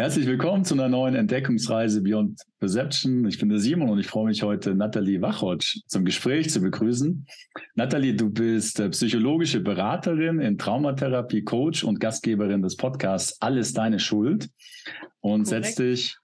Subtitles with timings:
[0.00, 3.26] Herzlich willkommen zu einer neuen Entdeckungsreise Beyond Perception.
[3.26, 7.26] Ich bin der Simon und ich freue mich heute, Nathalie Wachotsch zum Gespräch zu begrüßen.
[7.74, 13.98] Nathalie, du bist äh, psychologische Beraterin in Traumatherapie, Coach und Gastgeberin des Podcasts Alles deine
[13.98, 14.48] Schuld
[15.18, 15.64] und Korrekt.
[15.66, 16.16] setzt dich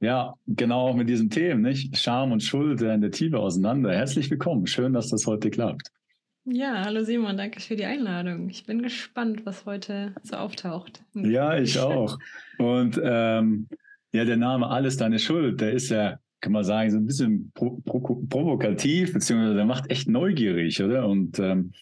[0.00, 1.98] ja genau mit diesen Themen, nicht?
[1.98, 3.92] Scham und Schuld in der Tiefe auseinander.
[3.92, 4.66] Herzlich willkommen.
[4.66, 5.90] Schön, dass das heute klappt.
[6.52, 8.48] Ja, hallo Simon, danke für die Einladung.
[8.48, 11.00] Ich bin gespannt, was heute so auftaucht.
[11.14, 12.18] Ja, ich auch.
[12.58, 13.68] Und ähm,
[14.12, 17.52] ja, der Name Alles deine Schuld, der ist ja, kann man sagen, so ein bisschen
[17.54, 21.06] pro pro provokativ, beziehungsweise der macht echt neugierig, oder?
[21.06, 21.72] Und ähm,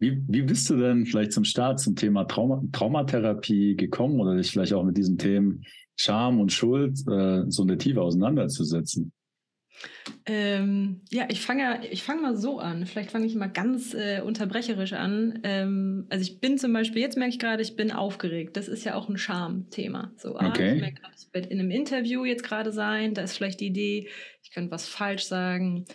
[0.00, 4.50] wie, wie bist du denn vielleicht zum Start zum Thema Trauma Traumatherapie gekommen oder dich
[4.50, 5.62] vielleicht auch mit diesen Themen
[5.94, 9.12] Scham und Schuld äh, so in der Tiefe auseinanderzusetzen?
[10.26, 12.86] Ähm, ja, ich fange ich fang mal so an.
[12.86, 15.40] Vielleicht fange ich mal ganz äh, unterbrecherisch an.
[15.42, 18.56] Ähm, also ich bin zum Beispiel, jetzt merke ich gerade, ich bin aufgeregt.
[18.56, 20.12] Das ist ja auch ein Charme-Thema.
[20.16, 20.74] So, ah, okay.
[20.74, 23.14] ich merke gerade, ich werde in einem Interview jetzt gerade sein.
[23.14, 24.08] Da ist vielleicht die Idee,
[24.42, 25.86] ich könnte was falsch sagen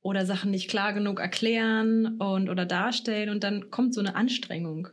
[0.00, 4.88] oder Sachen nicht klar genug erklären und oder darstellen und dann kommt so eine Anstrengung.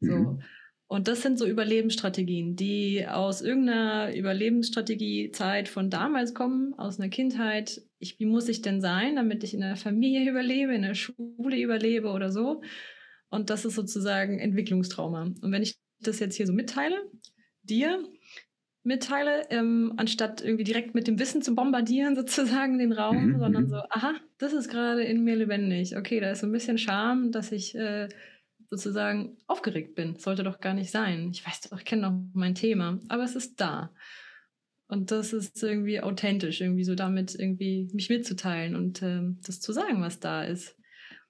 [0.00, 0.12] So.
[0.12, 0.42] Mhm.
[0.92, 7.80] Und das sind so Überlebensstrategien, die aus irgendeiner Überlebensstrategiezeit von damals kommen, aus einer Kindheit.
[7.98, 11.56] Ich, wie muss ich denn sein, damit ich in der Familie überlebe, in der Schule
[11.56, 12.60] überlebe oder so?
[13.30, 15.22] Und das ist sozusagen Entwicklungstrauma.
[15.22, 16.96] Und wenn ich das jetzt hier so mitteile,
[17.62, 18.06] dir
[18.82, 23.38] mitteile, ähm, anstatt irgendwie direkt mit dem Wissen zu bombardieren, sozusagen den Raum, mhm.
[23.38, 23.68] sondern mhm.
[23.70, 25.96] so, aha, das ist gerade in mir lebendig.
[25.96, 28.10] Okay, da ist so ein bisschen Scham, dass ich äh,
[28.72, 30.16] sozusagen aufgeregt bin.
[30.16, 31.28] Sollte doch gar nicht sein.
[31.30, 33.92] Ich weiß doch, ich kenne doch mein Thema, aber es ist da.
[34.88, 39.72] Und das ist irgendwie authentisch, irgendwie so damit irgendwie mich mitzuteilen und ähm, das zu
[39.72, 40.74] sagen, was da ist.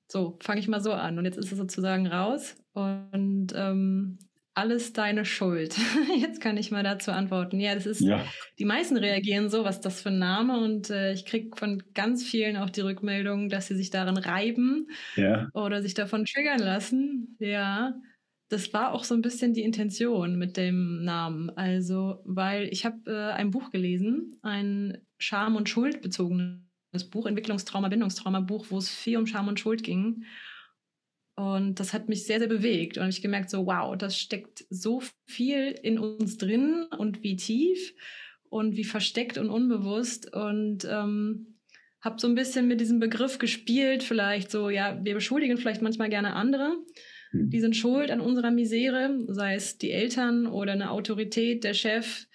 [0.07, 1.19] So, fange ich mal so an.
[1.19, 2.57] Und jetzt ist es sozusagen raus.
[2.75, 4.19] Und ähm,
[4.55, 5.77] alles deine Schuld.
[6.20, 7.58] Jetzt kann ich mal dazu antworten.
[7.58, 8.25] Ja, das ist, ja.
[8.58, 10.58] die meisten reagieren so, was das für ein Name?
[10.61, 14.89] Und äh, ich kriege von ganz vielen auch die Rückmeldung, dass sie sich darin reiben
[15.17, 15.48] ja.
[15.55, 17.36] oder sich davon triggern lassen.
[17.39, 17.95] Ja,
[18.51, 21.51] das war auch so ein bisschen die Intention mit dem Namen.
[21.57, 27.89] Also, weil ich habe äh, ein Buch gelesen, ein Scham- und Schuld bezogenes Buch, Entwicklungstrauma,
[27.89, 30.24] Bindungstrauma Buch, wo es viel um Scham und Schuld ging.
[31.35, 32.98] Und das hat mich sehr, sehr bewegt.
[32.98, 37.95] Und ich gemerkt, so, wow, das steckt so viel in uns drin und wie tief
[38.51, 40.33] und wie versteckt und unbewusst.
[40.35, 41.59] Und ähm,
[42.03, 46.11] habe so ein bisschen mit diesem Begriff gespielt, vielleicht so, ja, wir beschuldigen vielleicht manchmal
[46.11, 46.77] gerne andere.
[47.31, 47.48] Hm.
[47.51, 52.27] Die sind schuld an unserer Misere, sei es die Eltern oder eine Autorität, der Chef,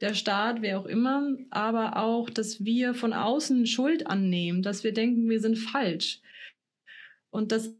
[0.00, 1.36] der Staat, wer auch immer.
[1.50, 6.20] Aber auch, dass wir von außen Schuld annehmen, dass wir denken, wir sind falsch.
[7.30, 7.74] Und das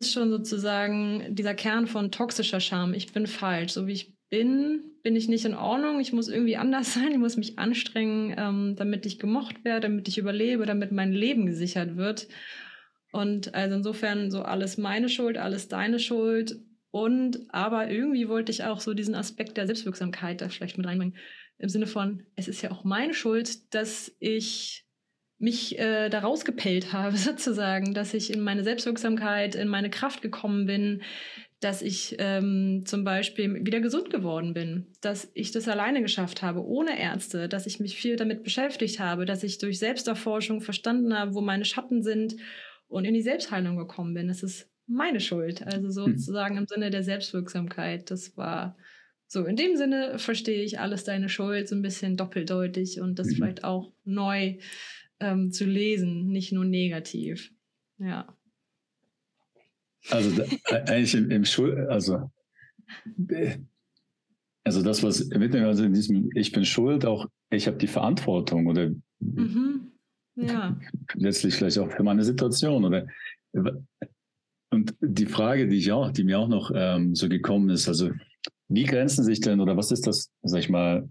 [0.00, 2.94] ist schon sozusagen dieser Kern von toxischer Scham.
[2.94, 3.72] Ich bin falsch.
[3.72, 6.00] So wie ich bin, bin ich nicht in Ordnung.
[6.00, 7.10] Ich muss irgendwie anders sein.
[7.10, 11.46] Ich muss mich anstrengen, ähm, damit ich gemocht werde, damit ich überlebe, damit mein Leben
[11.46, 12.28] gesichert wird.
[13.10, 16.56] Und also insofern so alles meine Schuld, alles deine Schuld.
[16.90, 21.16] Und aber irgendwie wollte ich auch so diesen Aspekt der Selbstwirksamkeit da vielleicht mit reinbringen.
[21.58, 24.87] Im Sinne von, es ist ja auch meine Schuld, dass ich
[25.38, 30.66] mich äh, da rausgepellt habe, sozusagen, dass ich in meine Selbstwirksamkeit, in meine Kraft gekommen
[30.66, 31.02] bin,
[31.60, 36.64] dass ich ähm, zum Beispiel wieder gesund geworden bin, dass ich das alleine geschafft habe,
[36.64, 41.34] ohne Ärzte, dass ich mich viel damit beschäftigt habe, dass ich durch Selbsterforschung verstanden habe,
[41.34, 42.36] wo meine Schatten sind
[42.86, 44.28] und in die Selbstheilung gekommen bin.
[44.28, 46.16] Das ist meine Schuld, also hm.
[46.16, 48.08] sozusagen im Sinne der Selbstwirksamkeit.
[48.10, 48.76] Das war
[49.26, 53.26] so, in dem Sinne verstehe ich alles deine Schuld so ein bisschen doppeldeutig und das
[53.28, 53.34] mhm.
[53.34, 54.56] vielleicht auch neu
[55.20, 57.52] ähm, zu lesen, nicht nur negativ.
[57.98, 58.36] Ja.
[60.10, 62.30] Also da, äh, eigentlich im, im Schul, also
[64.64, 68.90] also das, was also in diesem Ich bin schuld, auch ich habe die Verantwortung oder
[69.20, 69.92] mhm.
[70.36, 70.78] ja.
[71.14, 73.06] letztlich vielleicht auch für meine Situation oder
[74.70, 78.10] und die Frage, die ich auch, die mir auch noch ähm, so gekommen ist, also
[78.68, 81.08] wie grenzen sich denn oder was ist das, sag ich mal,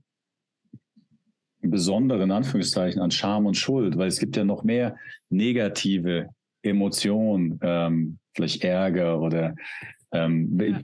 [1.70, 4.96] besondere, in Anführungszeichen, an Scham und Schuld, weil es gibt ja noch mehr
[5.30, 6.30] negative
[6.62, 9.56] Emotionen, ähm, vielleicht Ärger oder
[10.12, 10.80] ähm, ja.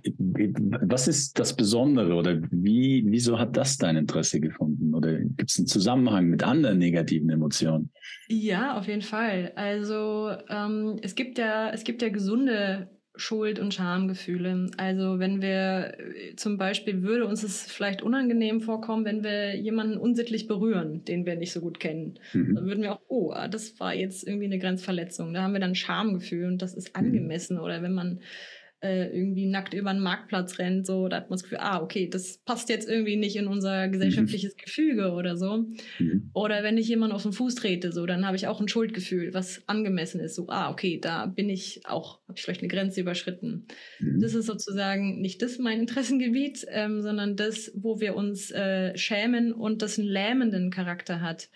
[0.81, 4.93] was ist das Besondere oder wie, wieso hat das dein Interesse gefunden?
[4.93, 7.89] Oder gibt es einen Zusammenhang mit anderen negativen Emotionen?
[8.27, 9.53] Ja, auf jeden Fall.
[9.55, 14.71] Also ähm, es gibt ja, es gibt ja gesunde Schuld- und Schamgefühle.
[14.77, 19.97] Also wenn wir äh, zum Beispiel würde uns es vielleicht unangenehm vorkommen, wenn wir jemanden
[19.97, 22.19] unsittlich berühren, den wir nicht so gut kennen.
[22.33, 22.55] Mhm.
[22.55, 25.33] Dann würden wir auch, oh, ah, das war jetzt irgendwie eine Grenzverletzung.
[25.33, 27.57] Da haben wir dann Schamgefühl und das ist angemessen.
[27.57, 27.63] Mhm.
[27.63, 28.19] Oder wenn man
[28.83, 32.09] äh, irgendwie nackt über einen Marktplatz rennt, so, da hat man das Gefühl, ah, okay,
[32.09, 34.61] das passt jetzt irgendwie nicht in unser gesellschaftliches mhm.
[34.63, 35.65] Gefüge oder so.
[35.99, 36.29] Mhm.
[36.33, 39.33] Oder wenn ich jemanden auf den Fuß trete, so, dann habe ich auch ein Schuldgefühl,
[39.33, 43.01] was angemessen ist, so, ah, okay, da bin ich auch, habe ich vielleicht eine Grenze
[43.01, 43.67] überschritten.
[43.99, 44.19] Mhm.
[44.19, 49.53] Das ist sozusagen nicht das mein Interessengebiet, ähm, sondern das, wo wir uns äh, schämen
[49.53, 51.49] und das einen lähmenden Charakter hat.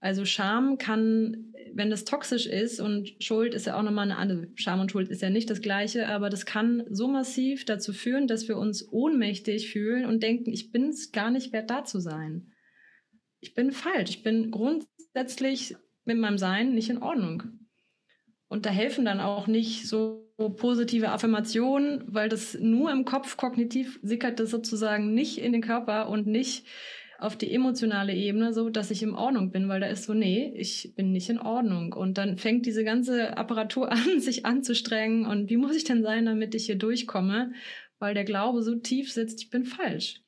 [0.00, 4.48] Also Scham kann, wenn das toxisch ist und Schuld ist ja auch nochmal eine andere,
[4.54, 8.26] Scham und Schuld ist ja nicht das gleiche, aber das kann so massiv dazu führen,
[8.26, 12.00] dass wir uns ohnmächtig fühlen und denken, ich bin es gar nicht wert, da zu
[12.00, 12.52] sein.
[13.40, 17.42] Ich bin falsch, ich bin grundsätzlich mit meinem Sein nicht in Ordnung.
[18.48, 23.98] Und da helfen dann auch nicht so positive Affirmationen, weil das nur im Kopf kognitiv
[24.02, 26.66] sickert das sozusagen nicht in den Körper und nicht
[27.18, 30.52] auf die emotionale Ebene, so dass ich in Ordnung bin, weil da ist so, nee,
[30.56, 31.92] ich bin nicht in Ordnung.
[31.92, 35.26] Und dann fängt diese ganze Apparatur an, sich anzustrengen.
[35.26, 37.52] Und wie muss ich denn sein, damit ich hier durchkomme?
[37.98, 40.22] Weil der Glaube so tief sitzt, ich bin falsch.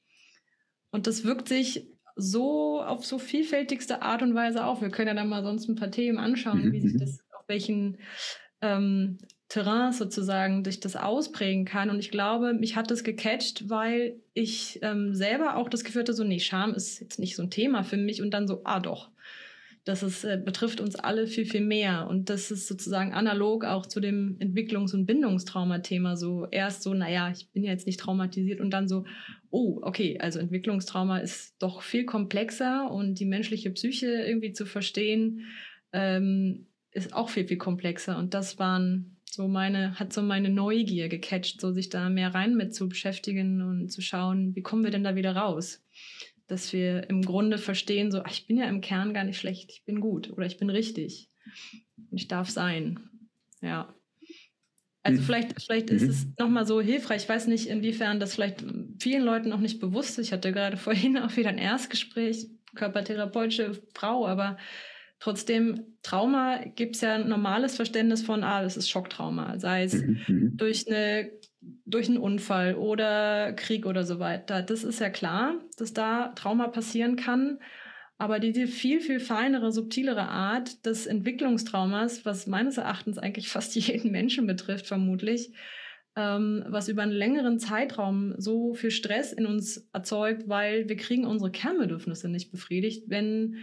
[0.91, 1.87] Und das wirkt sich
[2.17, 4.81] so auf so vielfältigste Art und Weise auf.
[4.81, 6.73] Wir können ja dann mal sonst ein paar Themen anschauen, mhm.
[6.73, 6.99] wie sich mhm.
[6.99, 7.99] das, auf welchen
[8.61, 11.89] ähm, Terrain sozusagen sich das ausprägen kann.
[11.89, 16.13] Und ich glaube, mich hat das gecatcht, weil ich ähm, selber auch das Gefühl hatte,
[16.13, 18.21] so, nee, Scham ist jetzt nicht so ein Thema für mich.
[18.21, 19.11] Und dann so, ah doch,
[19.89, 22.09] das ist, äh, betrifft uns alle viel, viel mehr.
[22.09, 26.19] Und das ist sozusagen analog auch zu dem Entwicklungs- und Bindungstrauma-Thema.
[26.19, 29.07] So erst so, naja, ich bin ja jetzt nicht traumatisiert und dann so,
[29.49, 35.47] oh, okay, also Entwicklungstrauma ist doch viel komplexer und die menschliche Psyche irgendwie zu verstehen,
[35.95, 38.19] ähm, ist auch viel, viel komplexer.
[38.19, 42.55] Und das waren so meine, hat so meine Neugier gecatcht, so sich da mehr rein
[42.57, 45.85] mit zu beschäftigen und zu schauen, wie kommen wir denn da wieder raus?
[46.47, 49.71] Dass wir im Grunde verstehen, so, ach, ich bin ja im Kern gar nicht schlecht,
[49.71, 51.29] ich bin gut oder ich bin richtig.
[52.11, 53.01] Und ich darf sein.
[53.61, 53.95] Ja.
[55.03, 55.27] Also mhm.
[55.27, 56.11] vielleicht, vielleicht ist mhm.
[56.11, 57.23] es nochmal so hilfreich.
[57.23, 58.65] Ich weiß nicht, inwiefern das vielleicht
[58.99, 60.27] vielen Leuten noch nicht bewusst ist.
[60.27, 64.59] Ich hatte gerade vorhin auch wieder ein Erstgespräch, körpertherapeutische Frau, aber
[65.21, 69.95] Trotzdem, Trauma gibt es ja ein normales Verständnis von, ah, das ist Schocktrauma, sei es
[69.95, 70.57] mhm, mhm.
[70.57, 71.31] durch, eine,
[71.85, 74.63] durch einen Unfall oder Krieg oder so weiter.
[74.63, 77.59] Das ist ja klar, dass da Trauma passieren kann.
[78.17, 84.13] Aber diese viel, viel feinere, subtilere Art des Entwicklungstraumas, was meines Erachtens eigentlich fast jeden
[84.13, 85.53] Menschen betrifft, vermutlich,
[86.17, 91.27] ähm, was über einen längeren Zeitraum so viel Stress in uns erzeugt, weil wir kriegen
[91.27, 93.57] unsere Kernbedürfnisse nicht befriedigt, wenn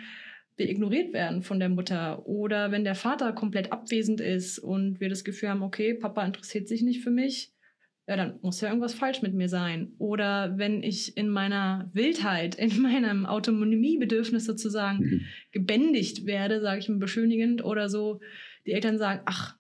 [0.58, 5.10] wir ignoriert werden von der Mutter oder wenn der Vater komplett abwesend ist und wir
[5.10, 7.52] das Gefühl haben, okay, Papa interessiert sich nicht für mich,
[8.08, 9.94] ja, dann muss ja irgendwas falsch mit mir sein.
[9.98, 15.22] Oder wenn ich in meiner Wildheit, in meinem Autonomiebedürfnis sozusagen mhm.
[15.52, 18.22] gebändigt werde, sage ich mal beschönigend, oder so,
[18.66, 19.58] die Eltern sagen, ach,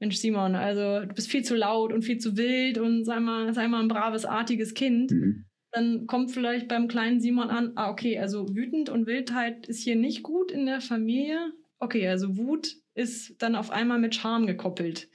[0.00, 3.54] Mensch, Simon, also du bist viel zu laut und viel zu wild und sei mal,
[3.54, 5.12] sei mal ein braves, artiges Kind.
[5.12, 9.82] Mhm dann kommt vielleicht beim kleinen Simon an, ah, okay, also wütend und Wildheit ist
[9.82, 11.52] hier nicht gut in der Familie.
[11.78, 15.08] Okay, also Wut ist dann auf einmal mit Charme gekoppelt.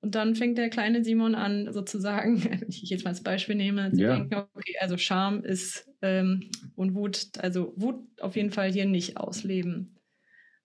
[0.00, 3.92] Und dann fängt der kleine Simon an, sozusagen, wenn ich jetzt mal als Beispiel nehme,
[3.92, 4.16] zu ja.
[4.16, 9.16] denken, okay, also Charme ist ähm, und Wut, also Wut auf jeden Fall hier nicht
[9.16, 9.98] ausleben.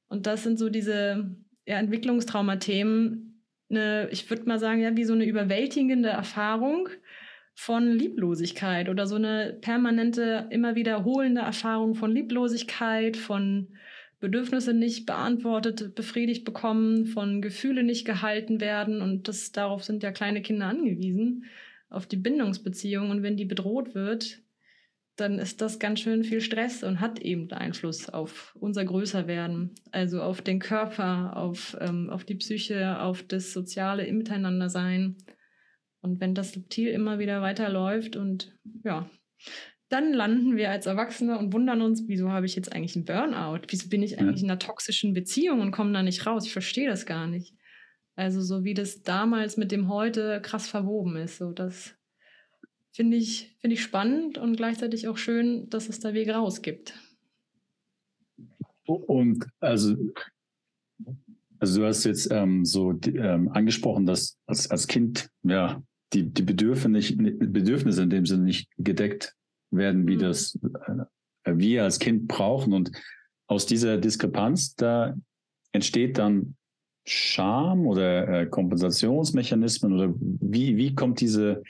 [0.08, 5.14] Und das sind so diese ja, Entwicklungstraumathemen, eine, ich würde mal sagen, ja, wie so
[5.14, 6.90] eine überwältigende Erfahrung,
[7.54, 13.68] von Lieblosigkeit oder so eine permanente, immer wiederholende Erfahrung von Lieblosigkeit, von
[14.20, 19.02] Bedürfnisse nicht beantwortet, befriedigt bekommen, von Gefühle nicht gehalten werden.
[19.02, 21.46] Und das, darauf sind ja kleine Kinder angewiesen,
[21.90, 23.10] auf die Bindungsbeziehung.
[23.10, 24.40] Und wenn die bedroht wird,
[25.18, 30.22] dann ist das ganz schön viel Stress und hat eben Einfluss auf unser Größerwerden, also
[30.22, 35.18] auf den Körper, auf, ähm, auf die Psyche, auf das soziale Miteinandersein.
[36.02, 39.10] Und wenn das subtil immer wieder weiterläuft und ja,
[39.90, 43.68] dann landen wir als Erwachsene und wundern uns, wieso habe ich jetzt eigentlich einen Burnout?
[43.68, 46.46] Wieso bin ich eigentlich in einer toxischen Beziehung und komme da nicht raus?
[46.46, 47.54] Ich verstehe das gar nicht.
[48.16, 51.38] Also so wie das damals mit dem heute krass verwoben ist.
[51.38, 51.94] So das
[52.94, 56.94] finde ich, finde ich spannend und gleichzeitig auch schön, dass es da Wege raus gibt.
[58.86, 59.96] Und also,
[61.60, 65.82] also du hast jetzt ähm, so ähm, angesprochen, dass als, als Kind ja
[66.14, 69.36] die, die Bedürfnisse, Bedürfnisse in dem Sinne nicht gedeckt
[69.72, 70.20] werden, wie mhm.
[70.20, 70.60] das
[71.44, 72.74] äh, wir als Kind brauchen.
[72.74, 72.92] Und
[73.48, 75.16] aus dieser Diskrepanz, da
[75.72, 76.56] entsteht dann
[77.08, 81.64] Scham oder äh, Kompensationsmechanismen oder wie, wie kommt diese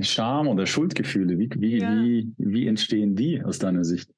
[0.00, 2.02] Scham oder Schuldgefühle, wie, wie, ja.
[2.02, 4.10] wie, wie entstehen die aus deiner Sicht?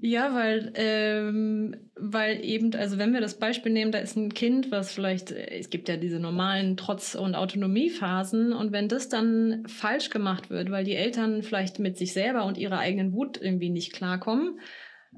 [0.00, 4.70] Ja, weil, ähm, weil eben, also wenn wir das Beispiel nehmen, da ist ein Kind,
[4.70, 9.64] was vielleicht, äh, es gibt ja diese normalen Trotz- und Autonomiephasen und wenn das dann
[9.66, 13.70] falsch gemacht wird, weil die Eltern vielleicht mit sich selber und ihrer eigenen Wut irgendwie
[13.70, 14.60] nicht klarkommen,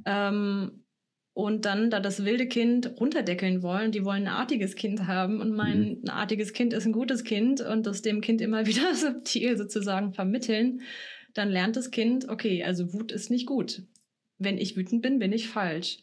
[0.07, 0.85] ähm,
[1.33, 3.93] und dann da das wilde Kind runterdeckeln wollen.
[3.93, 6.01] Die wollen ein artiges Kind haben und mein mhm.
[6.05, 10.13] ein artiges Kind ist ein gutes Kind und das dem Kind immer wieder subtil sozusagen
[10.13, 10.83] vermitteln.
[11.35, 13.83] Dann lernt das Kind, okay, also Wut ist nicht gut.
[14.41, 15.99] Wenn ich wütend bin, bin ich falsch.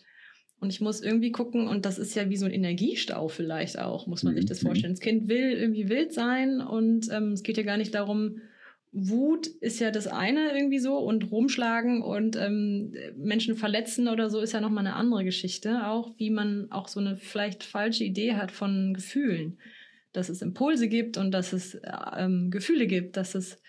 [0.60, 4.08] Und ich muss irgendwie gucken, und das ist ja wie so ein Energiestau vielleicht auch,
[4.08, 4.68] muss man sich das mhm.
[4.68, 4.94] vorstellen.
[4.94, 8.42] Das Kind will irgendwie wild sein und ähm, es geht ja gar nicht darum,
[8.92, 14.40] Wut ist ja das eine irgendwie so und rumschlagen und ähm, Menschen verletzen oder so
[14.40, 15.86] ist ja nochmal eine andere Geschichte.
[15.86, 19.60] Auch wie man auch so eine vielleicht falsche Idee hat von Gefühlen.
[20.14, 21.80] Dass es Impulse gibt und dass es
[22.18, 23.62] ähm, Gefühle gibt, dass es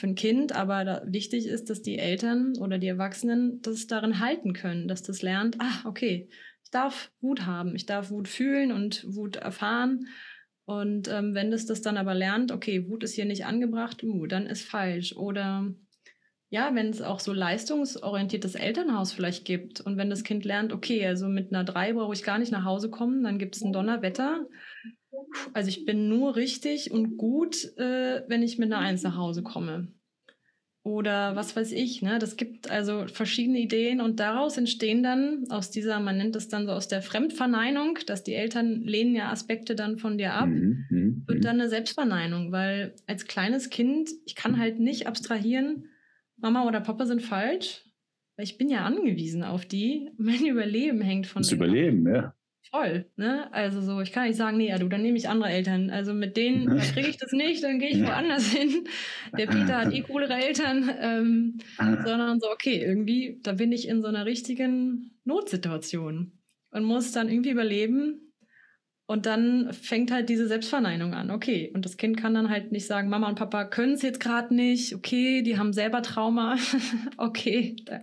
[0.00, 4.52] für ein Kind aber wichtig ist, dass die Eltern oder die Erwachsenen das darin halten
[4.52, 6.28] können, dass das lernt, ah, okay,
[6.64, 10.06] ich darf Wut haben, ich darf Wut fühlen und Wut erfahren
[10.70, 14.26] und ähm, wenn es das dann aber lernt, okay, Wut ist hier nicht angebracht, uh,
[14.26, 15.16] dann ist falsch.
[15.16, 15.74] Oder
[16.48, 21.04] ja, wenn es auch so leistungsorientiertes Elternhaus vielleicht gibt und wenn das Kind lernt, okay,
[21.04, 23.72] also mit einer 3 brauche ich gar nicht nach Hause kommen, dann gibt es ein
[23.72, 24.46] Donnerwetter.
[25.52, 29.42] Also ich bin nur richtig und gut, äh, wenn ich mit einer 1 nach Hause
[29.42, 29.88] komme
[30.82, 32.02] oder was weiß ich.
[32.02, 32.18] Ne?
[32.18, 36.66] Das gibt also verschiedene Ideen und daraus entstehen dann aus dieser, man nennt es dann
[36.66, 40.86] so aus der Fremdverneinung, dass die Eltern lehnen ja Aspekte dann von dir ab, mhm,
[40.88, 41.42] mhm wird mhm.
[41.42, 45.86] dann eine Selbstverneinung, weil als kleines Kind, ich kann halt nicht abstrahieren,
[46.36, 47.84] Mama oder Papa sind falsch,
[48.36, 50.10] weil ich bin ja angewiesen auf die.
[50.16, 52.34] Mein Überleben hängt von Das Überleben, ja
[52.70, 53.06] voll.
[53.16, 53.52] Ne?
[53.52, 55.90] Also so, ich kann nicht sagen, nee, ja, du, dann nehme ich andere Eltern.
[55.90, 58.84] Also mit denen kriege ich das nicht, dann gehe ich woanders hin.
[59.36, 60.90] Der Peter hat eh coolere Eltern.
[61.00, 66.32] Ähm, sondern so, okay, irgendwie, da bin ich in so einer richtigen Notsituation
[66.70, 68.32] und muss dann irgendwie überleben.
[69.06, 71.32] Und dann fängt halt diese Selbstverneinung an.
[71.32, 74.20] Okay, und das Kind kann dann halt nicht sagen, Mama und Papa können es jetzt
[74.20, 74.94] gerade nicht.
[74.94, 76.56] Okay, die haben selber Trauma.
[77.16, 78.02] okay, da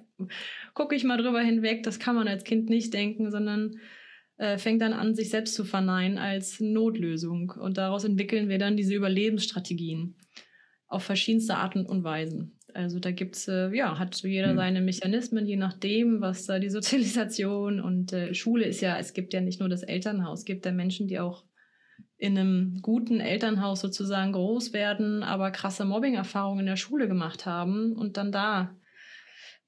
[0.73, 1.83] gucke ich mal drüber hinweg.
[1.83, 3.79] Das kann man als Kind nicht denken, sondern
[4.37, 7.51] äh, fängt dann an, sich selbst zu verneinen als Notlösung.
[7.51, 10.15] Und daraus entwickeln wir dann diese Überlebensstrategien
[10.87, 12.57] auf verschiedenste Arten und Weisen.
[12.73, 14.57] Also da gibt's äh, ja, hat jeder mhm.
[14.57, 19.33] seine Mechanismen, je nachdem, was da die Sozialisation und äh, Schule ist ja, es gibt
[19.33, 21.43] ja nicht nur das Elternhaus, es gibt ja Menschen, die auch
[22.17, 27.93] in einem guten Elternhaus sozusagen groß werden, aber krasse Mobbing-Erfahrungen in der Schule gemacht haben
[27.93, 28.75] und dann da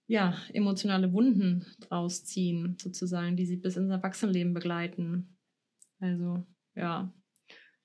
[0.09, 5.37] ja, emotionale Wunden draus ziehen, sozusagen, die sie bis ins Erwachsenenleben begleiten.
[5.99, 7.13] Also, ja,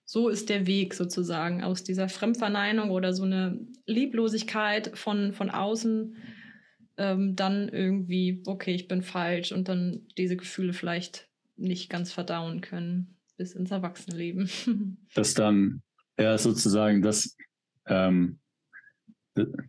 [0.06, 6.16] so ist der Weg sozusagen aus dieser Fremdverneinung oder so eine Lieblosigkeit von, von außen,
[6.96, 12.62] ähm, dann irgendwie, okay, ich bin falsch und dann diese Gefühle vielleicht nicht ganz verdauen
[12.62, 14.48] können bis ins Erwachsenenleben.
[15.14, 15.82] Dass dann
[16.18, 17.36] ja sozusagen das
[17.86, 18.38] ähm,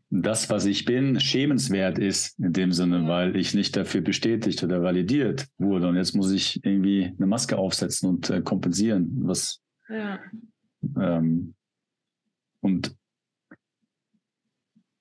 [0.10, 3.08] das, was ich bin, schämenswert ist, in dem Sinne, ja.
[3.08, 5.88] weil ich nicht dafür bestätigt oder validiert wurde.
[5.88, 9.12] Und jetzt muss ich irgendwie eine Maske aufsetzen und äh, kompensieren.
[9.24, 10.20] Was, ja.
[11.00, 11.56] ähm,
[12.62, 12.96] und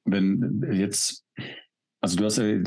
[0.04, 1.24] wenn jetzt,
[2.00, 2.62] also du hast ja,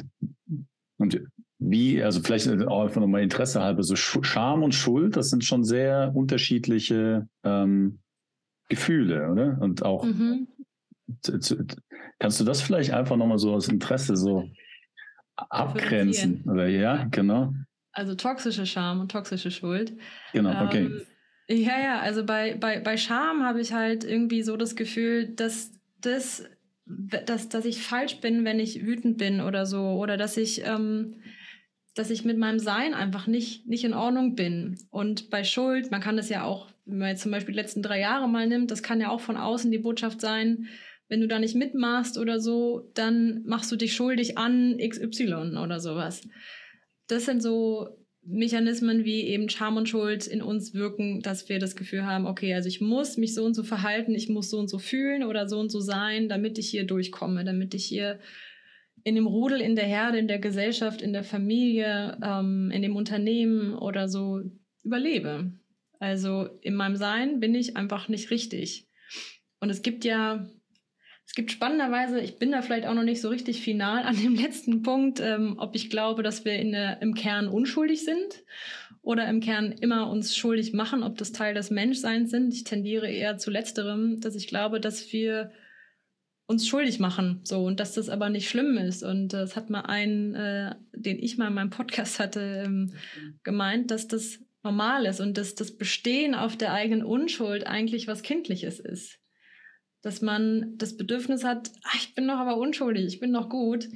[0.97, 1.21] und
[1.59, 5.63] wie, also vielleicht auch einfach nochmal Interesse halber, so Scham und Schuld, das sind schon
[5.63, 7.99] sehr unterschiedliche ähm,
[8.69, 9.57] Gefühle, oder?
[9.61, 10.47] Und auch mhm.
[12.19, 14.49] Kannst du das vielleicht einfach nochmal so aus Interesse so
[15.35, 16.43] abgrenzen?
[16.49, 17.53] Oder ja, genau.
[17.91, 19.97] Also toxische Scham und toxische Schuld.
[20.33, 20.85] Genau, okay.
[20.85, 21.01] Ähm,
[21.49, 25.71] ja, ja, also bei, bei, bei Scham habe ich halt irgendwie so das Gefühl, dass
[26.01, 26.43] das,
[26.85, 29.81] dass, dass ich falsch bin, wenn ich wütend bin oder so.
[29.93, 31.15] Oder dass ich, ähm,
[31.95, 34.77] dass ich mit meinem Sein einfach nicht, nicht in Ordnung bin.
[34.89, 37.81] Und bei Schuld, man kann das ja auch, wenn man jetzt zum Beispiel die letzten
[37.81, 40.67] drei Jahre mal nimmt, das kann ja auch von außen die Botschaft sein,
[41.09, 45.79] wenn du da nicht mitmachst oder so, dann machst du dich schuldig an XY oder
[45.79, 46.27] sowas.
[47.07, 47.87] Das sind so
[48.29, 52.53] Mechanismen, wie eben Scham und Schuld in uns wirken, dass wir das Gefühl haben, okay,
[52.53, 55.47] also ich muss mich so und so verhalten, ich muss so und so fühlen oder
[55.47, 58.19] so und so sein, damit ich hier durchkomme, damit ich hier
[59.05, 62.97] in dem Rudel, in der Herde, in der Gesellschaft, in der Familie, ähm, in dem
[62.97, 64.41] Unternehmen oder so
[64.83, 65.53] überlebe.
[65.99, 68.89] Also in meinem Sein bin ich einfach nicht richtig.
[69.61, 70.45] Und es gibt ja
[71.27, 74.35] es gibt spannenderweise, ich bin da vielleicht auch noch nicht so richtig final an dem
[74.41, 78.43] letzten Punkt, ähm, ob ich glaube, dass wir in im Kern unschuldig sind
[79.01, 82.53] oder im Kern immer uns schuldig machen, ob das Teil des Menschseins sind.
[82.53, 85.51] Ich tendiere eher zu letzterem, dass ich glaube, dass wir
[86.45, 89.03] uns schuldig machen, so und dass das aber nicht schlimm ist.
[89.03, 92.93] Und das hat mal einen, äh, den ich mal in meinem Podcast hatte, ähm,
[93.43, 98.23] gemeint, dass das normal ist und dass das Bestehen auf der eigenen Unschuld eigentlich was
[98.23, 99.19] Kindliches ist.
[100.01, 103.89] Dass man das Bedürfnis hat, ach, ich bin doch aber unschuldig, ich bin doch gut,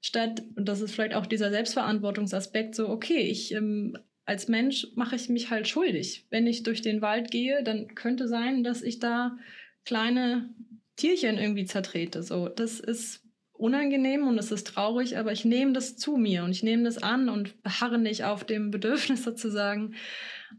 [0.00, 3.96] statt, und das ist vielleicht auch dieser Selbstverantwortungsaspekt, so, okay, ich ähm,
[4.26, 6.26] als Mensch mache ich mich halt schuldig.
[6.30, 9.38] Wenn ich durch den Wald gehe, dann könnte sein, dass ich da
[9.84, 10.50] kleine
[10.96, 12.22] Tierchen irgendwie zertrete.
[12.24, 13.22] So, das ist
[13.52, 16.98] unangenehm und es ist traurig, aber ich nehme das zu mir und ich nehme das
[16.98, 19.94] an und beharre nicht auf dem Bedürfnis sozusagen,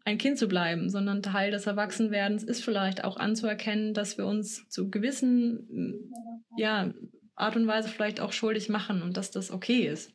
[0.06, 4.68] ein Kind zu bleiben, sondern Teil des Erwachsenwerdens ist vielleicht auch anzuerkennen, dass wir uns
[4.70, 6.12] zu gewissen
[6.58, 6.94] ja,
[7.36, 10.12] Art und Weise vielleicht auch schuldig machen und dass das okay ist.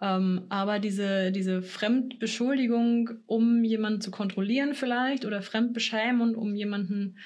[0.00, 7.16] Ähm, aber diese, diese Fremdbeschuldigung, um jemanden zu kontrollieren vielleicht oder Fremdbeschämung, um jemanden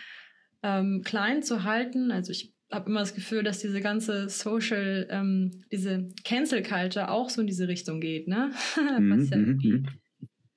[0.62, 2.12] ähm, klein zu halten.
[2.12, 7.28] Also ich habe immer das Gefühl, dass diese ganze Social, ähm, diese Cancel Culture auch
[7.28, 8.52] so in diese Richtung geht, ne?
[8.76, 9.86] Was ja mhm, mhm.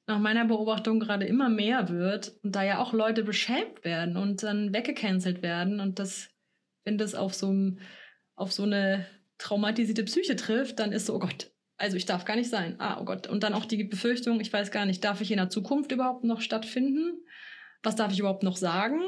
[0.07, 4.43] Nach meiner Beobachtung gerade immer mehr wird und da ja auch Leute beschämt werden und
[4.43, 6.29] dann weggecancelt werden und das,
[6.83, 7.53] wenn das auf so,
[8.35, 9.05] auf so eine
[9.37, 12.75] traumatisierte Psyche trifft, dann ist so, oh Gott, also ich darf gar nicht sein.
[12.79, 13.27] Ah, oh Gott.
[13.27, 16.23] Und dann auch die Befürchtung, ich weiß gar nicht, darf ich in der Zukunft überhaupt
[16.23, 17.23] noch stattfinden?
[17.83, 19.01] was darf ich überhaupt noch sagen?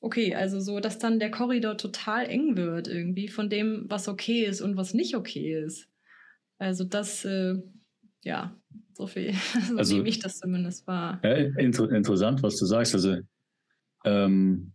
[0.00, 4.44] Okay, also so, dass dann der Korridor total eng wird irgendwie von dem, was okay
[4.44, 5.88] ist und was nicht okay ist.
[6.58, 7.56] Also das, äh,
[8.22, 8.58] ja,
[8.92, 9.32] so viel,
[9.68, 11.20] so also, nehme ich das zumindest wahr.
[11.22, 12.94] Ja, inter interessant, was du sagst.
[12.94, 13.18] Also
[14.04, 14.72] ähm,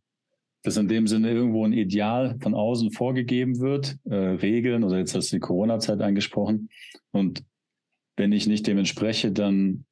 [0.64, 5.14] dass in dem Sinne irgendwo ein Ideal von außen vorgegeben wird, äh, Regeln oder jetzt
[5.14, 6.70] hast du die Corona-Zeit angesprochen.
[7.12, 7.44] Und
[8.16, 9.86] wenn ich nicht dem entspreche, dann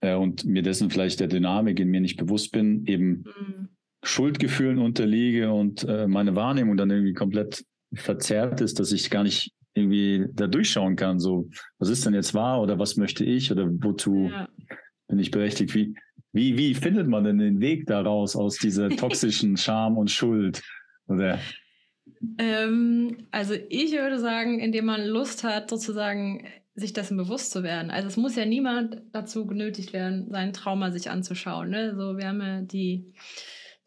[0.00, 3.68] äh, und mir dessen vielleicht der Dynamik in mir nicht bewusst bin, eben mhm.
[4.02, 9.52] Schuldgefühlen unterliege und äh, meine Wahrnehmung dann irgendwie komplett verzerrt ist, dass ich gar nicht
[9.80, 13.68] irgendwie da durchschauen kann, so, was ist denn jetzt wahr oder was möchte ich oder
[13.68, 14.48] wozu ja.
[15.08, 15.74] bin ich berechtigt?
[15.74, 15.94] Wie,
[16.32, 20.62] wie, wie findet man denn den Weg daraus aus dieser toxischen Scham und Schuld?
[21.08, 21.38] Oder?
[22.38, 27.90] Ähm, also ich würde sagen, indem man Lust hat, sozusagen sich dessen bewusst zu werden.
[27.90, 31.70] Also es muss ja niemand dazu genötigt werden, sein Trauma sich anzuschauen.
[31.70, 31.94] Ne?
[31.96, 33.12] So, wir haben ja die,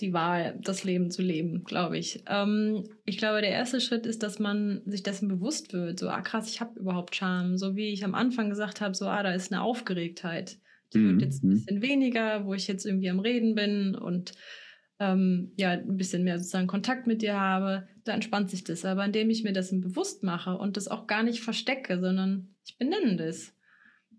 [0.02, 2.24] die Wahl, das Leben zu leben, glaube ich.
[2.28, 6.00] Ähm, ich glaube, der erste Schritt ist, dass man sich dessen bewusst wird.
[6.00, 7.58] So, ah krass, ich habe überhaupt Charme.
[7.58, 10.58] So wie ich am Anfang gesagt habe, so, ah, da ist eine Aufgeregtheit.
[10.94, 11.12] Die mhm.
[11.12, 11.54] wird jetzt ein mhm.
[11.54, 14.34] bisschen weniger, wo ich jetzt irgendwie am Reden bin und
[15.00, 18.86] ähm, ja, ein bisschen mehr sozusagen Kontakt mit dir habe, da entspannt sich das.
[18.86, 22.78] Aber indem ich mir das bewusst mache und das auch gar nicht verstecke, sondern ich
[22.78, 23.54] benenne das.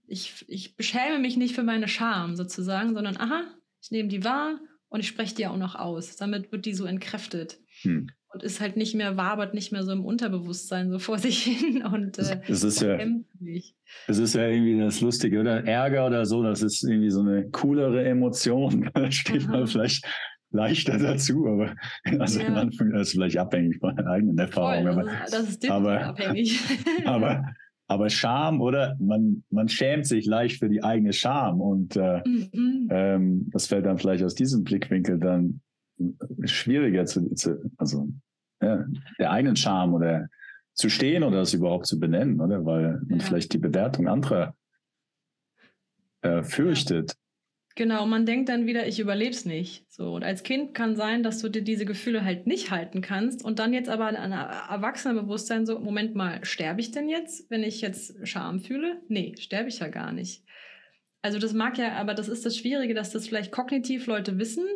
[0.07, 3.45] Ich, ich beschäme mich nicht für meine Scham sozusagen, sondern aha,
[3.83, 4.61] ich nehme die wahr
[4.95, 6.15] und ich spreche die auch noch aus.
[6.15, 7.59] Damit wird die so entkräftet.
[7.83, 8.07] Hm.
[8.33, 11.85] Und ist halt nicht mehr, wabert nicht mehr so im Unterbewusstsein so vor sich hin
[11.85, 12.97] und äh, es ist ja,
[14.07, 15.65] es ist ja irgendwie das Lustige, oder?
[15.65, 18.89] Ärger oder so, das ist irgendwie so eine coolere Emotion.
[18.95, 20.07] Da steht man vielleicht
[20.53, 21.75] leichter dazu, aber
[22.21, 22.55] also ja.
[22.55, 24.95] Anfang, das ist vielleicht abhängig von der eigenen Erfahrung.
[24.95, 26.61] Voll, das, ist, das ist aber, abhängig.
[27.05, 27.53] aber,
[27.87, 28.97] aber Scham, oder?
[28.99, 32.89] Man, man schämt sich leicht für die eigene Scham und äh, mhm.
[32.91, 35.61] ähm, das fällt dann vielleicht aus diesem Blickwinkel dann
[36.45, 38.09] schwieriger zu, zu also
[38.63, 38.85] ja,
[39.19, 40.29] der eigenen Scham oder
[40.73, 42.65] zu stehen oder das überhaupt zu benennen, oder?
[42.65, 43.25] Weil man ja.
[43.25, 44.55] vielleicht die Bewertung anderer
[46.23, 47.15] äh, fürchtet.
[47.77, 49.93] Genau, man denkt dann wieder, ich überleb's nicht.
[49.93, 53.45] So, und als Kind kann sein, dass du dir diese Gefühle halt nicht halten kannst
[53.45, 57.81] und dann jetzt aber an Erwachsenenbewusstsein so, Moment mal, sterbe ich denn jetzt, wenn ich
[57.81, 59.03] jetzt Scham fühle?
[59.09, 60.45] Nee, sterbe ich ja gar nicht.
[61.21, 64.67] Also das mag ja, aber das ist das Schwierige, dass das vielleicht kognitiv Leute wissen,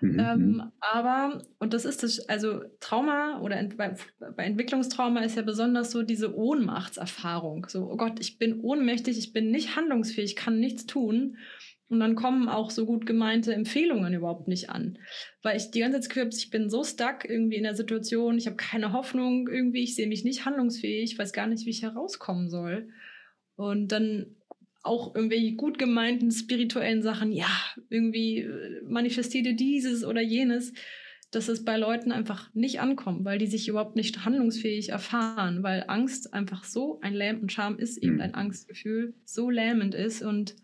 [0.00, 0.18] mhm.
[0.20, 0.72] ähm, mhm.
[0.80, 3.96] aber, und das ist das, also Trauma oder ent, bei,
[4.36, 7.66] bei, Entwicklungstrauma ist ja besonders so diese Ohnmachtserfahrung.
[7.68, 11.38] So, oh Gott, ich bin ohnmächtig, ich bin nicht handlungsfähig, kann nichts tun.
[11.88, 14.98] Und dann kommen auch so gut gemeinte Empfehlungen überhaupt nicht an.
[15.42, 18.46] Weil ich die ganze Zeit habe, ich bin so stuck irgendwie in der Situation, ich
[18.46, 22.48] habe keine Hoffnung irgendwie, ich sehe mich nicht handlungsfähig, weiß gar nicht, wie ich herauskommen
[22.48, 22.88] soll.
[23.54, 24.36] Und dann
[24.82, 27.50] auch irgendwie gut gemeinten spirituellen Sachen, ja,
[27.88, 30.72] irgendwie äh, manifestierte dieses oder jenes,
[31.30, 35.84] dass es bei Leuten einfach nicht ankommt, weil die sich überhaupt nicht handlungsfähig erfahren, weil
[35.88, 38.20] Angst einfach so ein Lähm und Scham ist eben mhm.
[38.20, 40.56] ein Angstgefühl, so lähmend ist und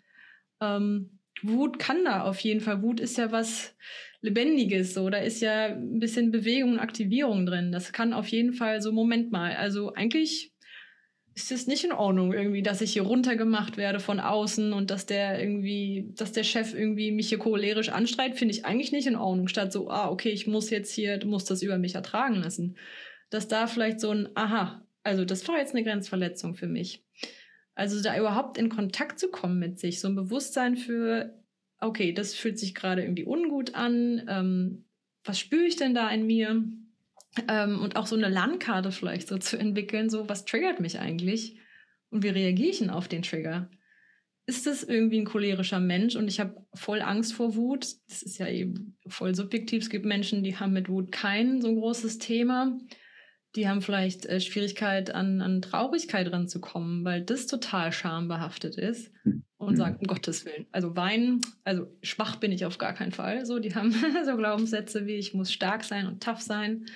[0.63, 2.83] ähm, Wut kann da auf jeden Fall.
[2.83, 3.75] Wut ist ja was
[4.21, 5.11] Lebendiges, so.
[5.11, 7.73] Da ist ja ein bisschen Bewegung und Aktivierung drin.
[7.73, 9.57] Das kann auf jeden Fall so, Moment mal.
[9.57, 10.53] Also eigentlich
[11.35, 15.07] ist es nicht in Ordnung irgendwie, dass ich hier runtergemacht werde von außen und dass
[15.07, 19.17] der irgendwie, dass der Chef irgendwie mich hier cholerisch anstreit, finde ich eigentlich nicht in
[19.17, 19.49] Ordnung.
[19.49, 22.77] Statt so, ah, okay, ich muss jetzt hier, du musst das über mich ertragen lassen.
[23.31, 27.03] dass da vielleicht so ein Aha, also das war jetzt eine Grenzverletzung für mich.
[27.75, 31.43] Also da überhaupt in Kontakt zu kommen mit sich, so ein Bewusstsein für,
[31.81, 34.85] okay, das fühlt sich gerade irgendwie ungut an, ähm,
[35.25, 36.65] was spüre ich denn da in mir?
[37.49, 41.59] Ähm, und auch so eine Landkarte vielleicht so zu entwickeln, so was triggert mich eigentlich
[42.11, 43.71] und wie reagiere ich denn auf den Trigger?
[44.45, 47.87] Ist das irgendwie ein cholerischer Mensch und ich habe voll Angst vor Wut?
[48.09, 49.85] Das ist ja eben voll subjektiv.
[49.85, 52.77] Es gibt Menschen, die haben mit Wut kein so großes Thema
[53.55, 59.45] die haben vielleicht äh, Schwierigkeit, an, an Traurigkeit ranzukommen, weil das total schambehaftet ist hm.
[59.59, 60.67] und sagen, um Gottes Willen.
[60.73, 63.45] Also weinen, also schwach bin ich auf gar keinen Fall.
[63.45, 63.93] So, die haben
[64.25, 66.87] so Glaubenssätze wie ich muss stark sein und tough sein.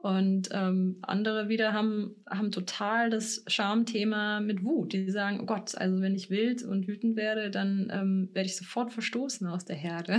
[0.00, 4.92] Und ähm, andere wieder haben, haben total das Schamthema mit Wut.
[4.92, 8.56] Die sagen, oh Gott, also wenn ich wild und wütend werde, dann ähm, werde ich
[8.56, 10.18] sofort verstoßen aus der Herde.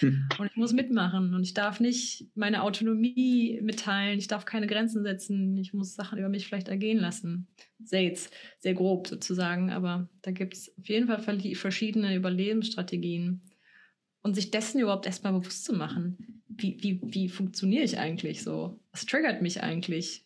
[0.00, 0.28] Hm.
[0.38, 5.04] und ich muss mitmachen und ich darf nicht meine Autonomie mitteilen, ich darf keine Grenzen
[5.04, 7.46] setzen, ich muss Sachen über mich vielleicht ergehen lassen.
[7.84, 11.20] Sehr jetzt, sehr grob sozusagen, aber da gibt es auf jeden Fall
[11.54, 13.42] verschiedene Überlebensstrategien.
[14.22, 18.80] Und sich dessen überhaupt erstmal bewusst zu machen wie, wie, wie funktioniere ich eigentlich so?
[18.92, 20.24] Was triggert mich eigentlich?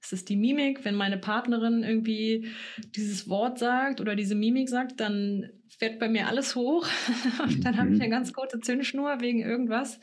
[0.00, 0.84] Ist es die Mimik?
[0.84, 2.48] Wenn meine Partnerin irgendwie
[2.94, 6.86] dieses Wort sagt oder diese Mimik sagt, dann fährt bei mir alles hoch.
[7.62, 8.02] dann habe ich mhm.
[8.02, 10.00] eine ganz kurze Zündschnur wegen irgendwas.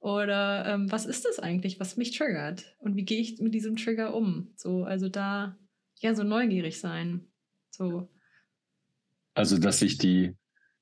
[0.00, 2.76] Oder ähm, was ist das eigentlich, was mich triggert?
[2.78, 4.52] Und wie gehe ich mit diesem Trigger um?
[4.56, 5.58] So, also da,
[6.00, 7.26] ja, so neugierig sein.
[7.70, 8.08] So.
[9.34, 10.34] Also, dass sich die,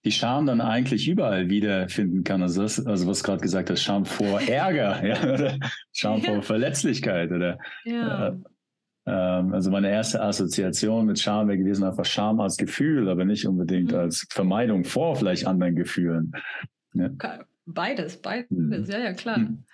[0.07, 2.41] die Scham dann eigentlich überall wiederfinden kann.
[2.41, 5.59] Also, das, also was gerade gesagt hast, Scham vor Ärger, ja, oder
[5.93, 8.29] Scham vor Verletzlichkeit oder ja.
[8.29, 8.37] äh,
[9.07, 13.47] ähm, also meine erste Assoziation mit Scham wäre gewesen einfach Scham als Gefühl, aber nicht
[13.49, 13.99] unbedingt mhm.
[13.99, 16.33] als Vermeidung vor vielleicht anderen Gefühlen.
[16.95, 17.11] Ja.
[17.67, 18.85] Beides, beides, mhm.
[18.89, 19.39] ja, ja, klar.
[19.39, 19.65] Mhm.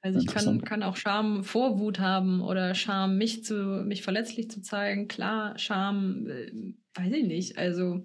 [0.00, 4.48] Also ich kann, kann auch Scham vor Wut haben oder Scham, mich zu, mich verletzlich
[4.48, 5.08] zu zeigen.
[5.08, 7.58] Klar, Scham, äh, weiß ich nicht.
[7.58, 8.04] Also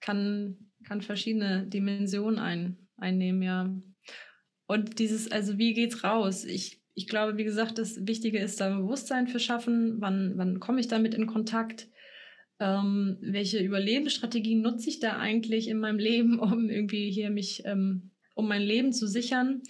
[0.00, 3.74] kann kann verschiedene Dimensionen ein, einnehmen, ja.
[4.66, 6.44] Und dieses, also wie geht's raus?
[6.44, 10.00] Ich, ich glaube, wie gesagt, das Wichtige ist da Bewusstsein für schaffen.
[10.00, 11.88] Wann, wann komme ich damit in Kontakt?
[12.60, 18.10] Ähm, welche Überlebensstrategien nutze ich da eigentlich in meinem Leben, um irgendwie hier mich, ähm,
[18.34, 19.62] um mein Leben zu sichern?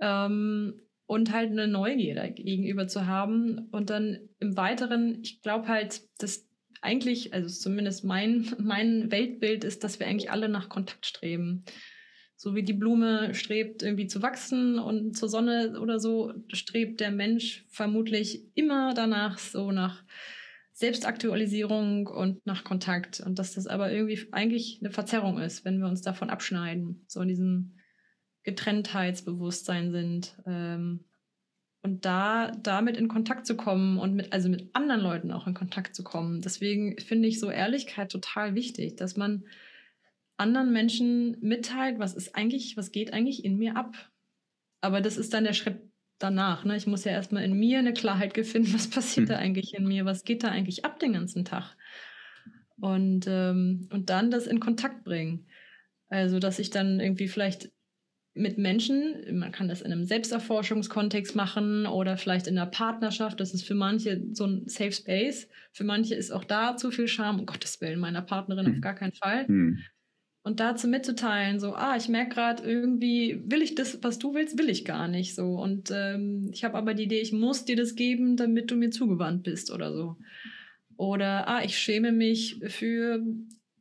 [0.00, 3.68] Ähm, und halt eine Neugier gegenüber zu haben.
[3.70, 6.48] Und dann im Weiteren, ich glaube halt, dass
[6.82, 11.64] eigentlich, also zumindest mein, mein Weltbild ist, dass wir eigentlich alle nach Kontakt streben.
[12.38, 17.10] So wie die Blume strebt, irgendwie zu wachsen und zur Sonne oder so, strebt der
[17.10, 20.04] Mensch vermutlich immer danach, so nach
[20.72, 23.20] Selbstaktualisierung und nach Kontakt.
[23.20, 27.22] Und dass das aber irgendwie eigentlich eine Verzerrung ist, wenn wir uns davon abschneiden, so
[27.22, 27.78] in diesem
[28.42, 30.36] Getrenntheitsbewusstsein sind.
[30.46, 31.06] Ähm,
[31.86, 35.54] und da damit in Kontakt zu kommen und mit, also mit anderen Leuten auch in
[35.54, 36.40] Kontakt zu kommen.
[36.40, 39.44] Deswegen finde ich so Ehrlichkeit total wichtig, dass man
[40.36, 43.94] anderen Menschen mitteilt, was ist eigentlich, was geht eigentlich in mir ab.
[44.80, 45.80] Aber das ist dann der Schritt
[46.18, 46.64] danach.
[46.64, 46.76] Ne?
[46.76, 49.34] Ich muss ja erstmal in mir eine Klarheit finden, was passiert hm.
[49.34, 51.76] da eigentlich in mir, was geht da eigentlich ab den ganzen Tag.
[52.80, 55.46] Und, ähm, und dann das in Kontakt bringen.
[56.08, 57.70] Also, dass ich dann irgendwie vielleicht
[58.36, 59.38] mit Menschen.
[59.38, 63.40] Man kann das in einem Selbsterforschungskontext machen oder vielleicht in einer Partnerschaft.
[63.40, 65.48] Das ist für manche so ein Safe Space.
[65.72, 67.40] Für manche ist auch da zu viel Scham.
[67.40, 68.74] Um Gottes Willen, meiner Partnerin hm.
[68.74, 69.46] auf gar keinen Fall.
[69.46, 69.78] Hm.
[70.42, 74.56] Und dazu mitzuteilen, so, ah, ich merke gerade irgendwie, will ich das, was du willst,
[74.56, 75.56] will ich gar nicht so.
[75.56, 78.90] Und ähm, ich habe aber die Idee, ich muss dir das geben, damit du mir
[78.90, 80.16] zugewandt bist oder so.
[80.96, 83.24] Oder, ah, ich schäme mich für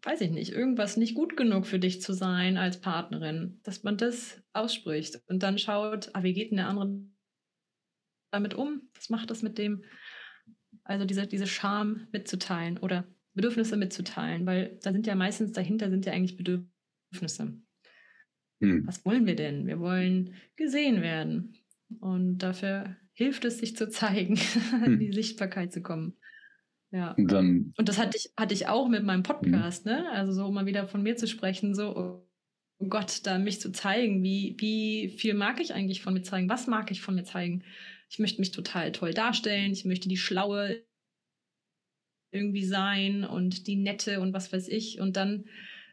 [0.05, 3.97] weiß ich nicht, irgendwas nicht gut genug für dich zu sein als Partnerin, dass man
[3.97, 6.99] das ausspricht und dann schaut, ah, wie geht denn der andere
[8.31, 8.89] damit um?
[8.93, 9.83] Was macht das mit dem?
[10.83, 16.05] Also diese, diese Scham mitzuteilen oder Bedürfnisse mitzuteilen, weil da sind ja meistens dahinter sind
[16.05, 17.59] ja eigentlich Bedürfnisse.
[18.61, 18.87] Hm.
[18.87, 19.65] Was wollen wir denn?
[19.65, 21.57] Wir wollen gesehen werden.
[21.99, 24.83] Und dafür hilft es, sich zu zeigen, hm.
[24.85, 26.17] in die Sichtbarkeit zu kommen.
[26.95, 27.11] Ja.
[27.11, 29.91] Und, dann, und das hatte ich, hatte ich auch mit meinem Podcast, mhm.
[29.91, 30.11] ne?
[30.11, 31.93] Also so mal wieder von mir zu sprechen, so,
[32.79, 36.47] oh Gott, da mich zu zeigen, wie, wie viel mag ich eigentlich von mir zeigen,
[36.47, 37.65] was mag ich von mir zeigen.
[38.09, 40.85] Ich möchte mich total toll darstellen, ich möchte die Schlaue
[42.31, 45.01] irgendwie sein und die Nette und was weiß ich.
[45.01, 45.45] Und dann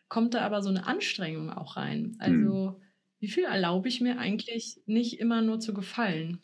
[0.08, 2.14] kommt da aber so eine Anstrengung auch rein.
[2.20, 2.82] Also, mhm.
[3.18, 6.38] wie viel erlaube ich mir eigentlich nicht immer nur zu gefallen,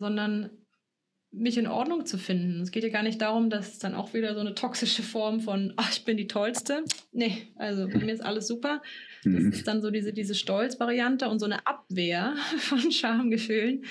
[0.00, 0.50] sondern
[1.36, 2.60] mich in Ordnung zu finden.
[2.60, 5.40] Es geht ja gar nicht darum, dass es dann auch wieder so eine toxische Form
[5.40, 6.84] von, ach, ich bin die Tollste.
[7.12, 8.82] Nee, also bei mir ist alles super.
[9.24, 9.52] Das mhm.
[9.52, 13.84] ist dann so diese, diese Stolz-Variante und so eine Abwehr von Schamgefühlen,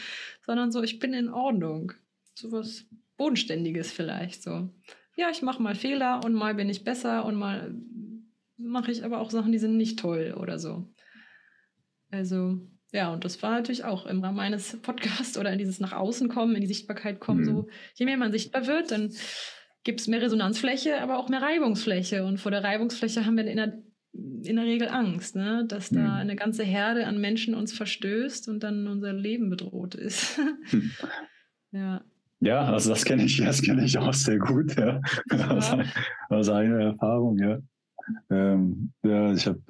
[0.45, 1.93] sondern so, ich bin in Ordnung.
[2.35, 2.85] So was
[3.17, 4.69] Bodenständiges vielleicht so.
[5.15, 7.75] Ja, ich mache mal Fehler und mal bin ich besser und mal
[8.57, 10.87] mache ich aber auch Sachen, die sind nicht toll oder so.
[12.09, 12.59] Also,
[12.93, 16.29] ja, und das war natürlich auch im Rahmen meines Podcasts oder in dieses nach außen
[16.29, 17.41] kommen, in die Sichtbarkeit kommen.
[17.41, 17.45] Mhm.
[17.45, 19.11] So, je mehr man sichtbar wird, dann
[19.83, 22.23] gibt es mehr Resonanzfläche, aber auch mehr Reibungsfläche.
[22.23, 23.81] Und vor der Reibungsfläche haben wir in der,
[24.13, 25.65] in der Regel Angst, ne?
[25.67, 25.95] dass mhm.
[25.95, 30.39] da eine ganze Herde an Menschen uns verstößt und dann unser Leben bedroht ist.
[30.69, 30.91] Hm.
[31.71, 32.01] ja.
[32.41, 35.01] Ja, also das kenne ich, das kenne ich auch sehr gut, ja.
[35.31, 35.47] ja.
[35.49, 35.75] Aus,
[36.29, 37.57] aus eigener Erfahrung, ja.
[38.29, 39.61] Ähm, ja, ich habe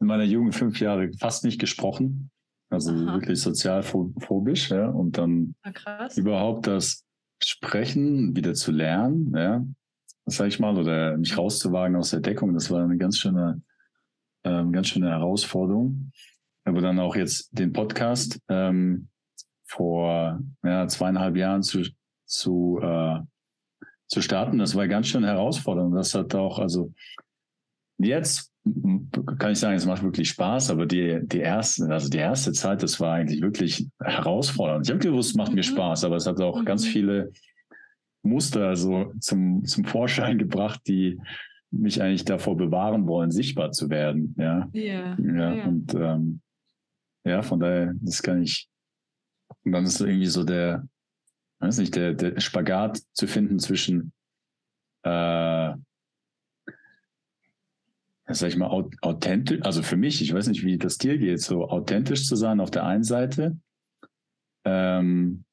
[0.00, 2.30] in meiner Jugend fünf Jahre fast nicht gesprochen.
[2.70, 3.14] Also Aha.
[3.14, 4.88] wirklich sozialphobisch, ja.
[4.88, 7.04] Und dann ah, überhaupt das
[7.42, 9.64] Sprechen wieder zu lernen, ja,
[10.26, 13.62] sag ich mal, oder mich rauszuwagen aus der Deckung, das war eine ganz schöne,
[14.44, 16.12] ähm, ganz schöne Herausforderung.
[16.64, 19.08] Aber dann auch jetzt den Podcast ähm,
[19.64, 21.82] vor ja, zweieinhalb Jahren zu,
[22.26, 23.20] zu, äh,
[24.06, 25.94] zu starten, das war ganz schön herausfordernd.
[25.96, 26.92] Das hat auch, also
[27.98, 28.52] jetzt
[29.38, 32.82] kann ich sagen, es macht wirklich Spaß, aber die, die erste, also die erste Zeit,
[32.82, 34.86] das war eigentlich wirklich herausfordernd.
[34.86, 35.56] Ich habe gewusst, es macht mhm.
[35.56, 36.64] mir Spaß, aber es hat auch mhm.
[36.66, 37.32] ganz viele
[38.22, 41.18] Muster so zum, zum Vorschein gebracht, die
[41.70, 44.34] mich eigentlich davor bewahren wollen, sichtbar zu werden.
[44.38, 44.68] Ja.
[44.72, 45.16] Ja.
[45.18, 45.64] ja, ja.
[45.64, 46.40] Und ähm,
[47.24, 48.68] ja, von daher, das kann ich.
[49.64, 50.86] Und dann ist irgendwie so der,
[51.60, 54.12] weiß nicht, der, der Spagat zu finden zwischen
[55.02, 55.74] äh,
[58.32, 58.68] sag ich mal,
[59.02, 62.60] authentisch, also für mich, ich weiß nicht, wie das dir geht, so authentisch zu sein
[62.60, 63.56] auf der einen Seite,
[64.64, 65.44] ähm,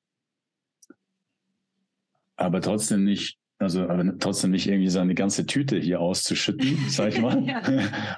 [2.35, 7.21] aber trotzdem nicht, also aber trotzdem nicht irgendwie seine ganze Tüte hier auszuschütten, sag ich
[7.21, 7.43] mal.
[7.45, 7.61] ja.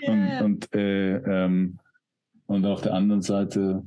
[0.08, 0.44] und, ja.
[0.44, 1.80] und, äh, ähm,
[2.46, 3.84] und auf der anderen Seite,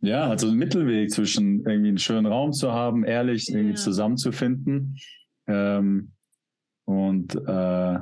[0.00, 3.56] ja, also ein Mittelweg zwischen irgendwie einen schönen Raum zu haben, ehrlich ja.
[3.56, 4.98] irgendwie zusammenzufinden.
[5.46, 6.12] Ähm,
[6.84, 7.98] und äh,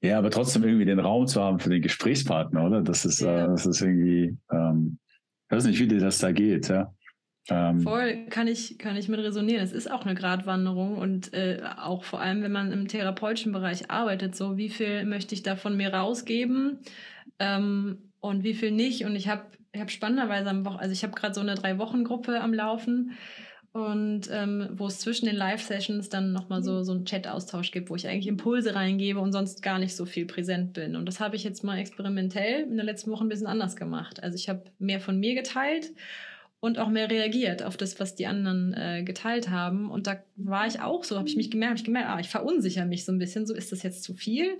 [0.00, 2.82] ja, aber trotzdem irgendwie den Raum zu haben für den Gesprächspartner, oder?
[2.82, 3.44] Das ist, ja.
[3.44, 4.98] äh, das ist irgendwie, ähm,
[5.48, 6.92] ich weiß nicht, wie dir das da geht, ja.
[7.48, 9.62] Ähm, Voll, kann ich, kann ich mit resonieren.
[9.62, 13.90] Es ist auch eine Gratwanderung und äh, auch vor allem, wenn man im therapeutischen Bereich
[13.90, 16.80] arbeitet, so wie viel möchte ich da von mir rausgeben
[17.38, 19.04] ähm, und wie viel nicht.
[19.04, 22.40] Und ich habe ich hab spannenderweise am Wochen, also ich habe gerade so eine Drei-Wochen-Gruppe
[22.40, 23.12] am Laufen
[23.76, 27.94] und ähm, wo es zwischen den Live-Sessions dann nochmal so, so einen Chat-Austausch gibt, wo
[27.94, 30.96] ich eigentlich Impulse reingebe und sonst gar nicht so viel präsent bin.
[30.96, 34.22] Und das habe ich jetzt mal experimentell in der letzten Woche ein bisschen anders gemacht.
[34.22, 35.92] Also ich habe mehr von mir geteilt
[36.58, 39.90] und auch mehr reagiert auf das, was die anderen äh, geteilt haben.
[39.90, 42.30] Und da war ich auch so, habe ich mich gemerkt, habe ich gemerkt, ah, ich
[42.30, 44.54] verunsichere mich so ein bisschen, so ist das jetzt zu viel.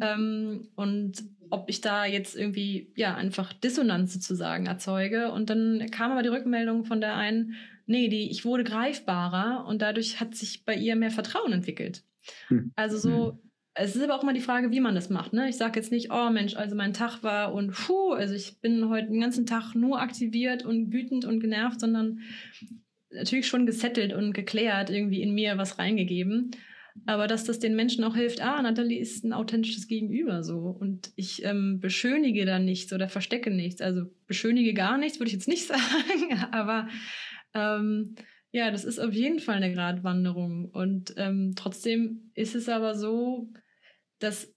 [0.00, 5.32] Ähm, und ob ich da jetzt irgendwie, ja, einfach Dissonanz sozusagen erzeuge.
[5.32, 7.54] Und dann kam aber die Rückmeldung von der einen,
[7.86, 12.02] nee, die, ich wurde greifbarer und dadurch hat sich bei ihr mehr Vertrauen entwickelt.
[12.48, 12.72] Hm.
[12.76, 13.38] Also so, hm.
[13.74, 15.32] es ist aber auch mal die Frage, wie man das macht.
[15.32, 15.48] Ne?
[15.48, 18.88] Ich sage jetzt nicht, oh Mensch, also mein Tag war und puh, also ich bin
[18.88, 22.20] heute den ganzen Tag nur aktiviert und wütend und genervt, sondern
[23.10, 26.50] natürlich schon gesettelt und geklärt, irgendwie in mir was reingegeben.
[27.06, 30.58] Aber dass das den Menschen auch hilft, ah, Nathalie ist ein authentisches Gegenüber so.
[30.58, 33.80] Und ich ähm, beschönige da nichts oder verstecke nichts.
[33.80, 36.88] Also beschönige gar nichts, würde ich jetzt nicht sagen, aber
[37.54, 38.16] ähm,
[38.50, 40.70] ja, das ist auf jeden Fall eine Gratwanderung.
[40.70, 43.48] Und ähm, trotzdem ist es aber so,
[44.20, 44.54] dass,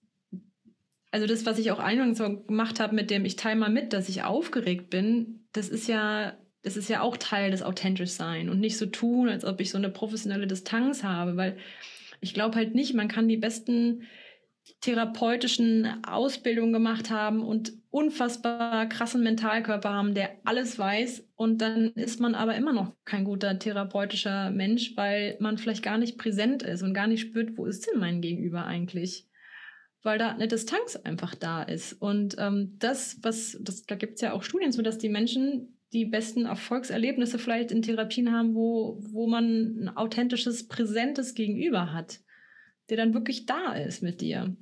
[1.12, 4.10] also das, was ich auch eingangs gemacht habe, mit dem ich teile mal mit, dass
[4.10, 8.60] ich aufgeregt bin, das ist ja, das ist ja auch Teil des authentisch sein und
[8.60, 11.58] nicht so tun, als ob ich so eine professionelle Distanz habe, weil
[12.22, 14.04] ich glaube halt nicht, man kann die besten
[14.82, 21.28] therapeutischen Ausbildungen gemacht haben und unfassbar krassen Mentalkörper haben, der alles weiß.
[21.36, 25.98] Und dann ist man aber immer noch kein guter therapeutischer Mensch, weil man vielleicht gar
[25.98, 29.28] nicht präsent ist und gar nicht spürt, wo ist denn mein Gegenüber eigentlich?
[30.04, 31.94] Weil da eine Distanz einfach da ist.
[31.94, 35.74] Und ähm, das, was, das, da gibt es ja auch Studien zu, dass die Menschen
[35.94, 42.20] die besten Erfolgserlebnisse vielleicht in Therapien haben, wo, wo man ein authentisches, präsentes Gegenüber hat
[42.90, 44.56] der dann wirklich da ist mit dir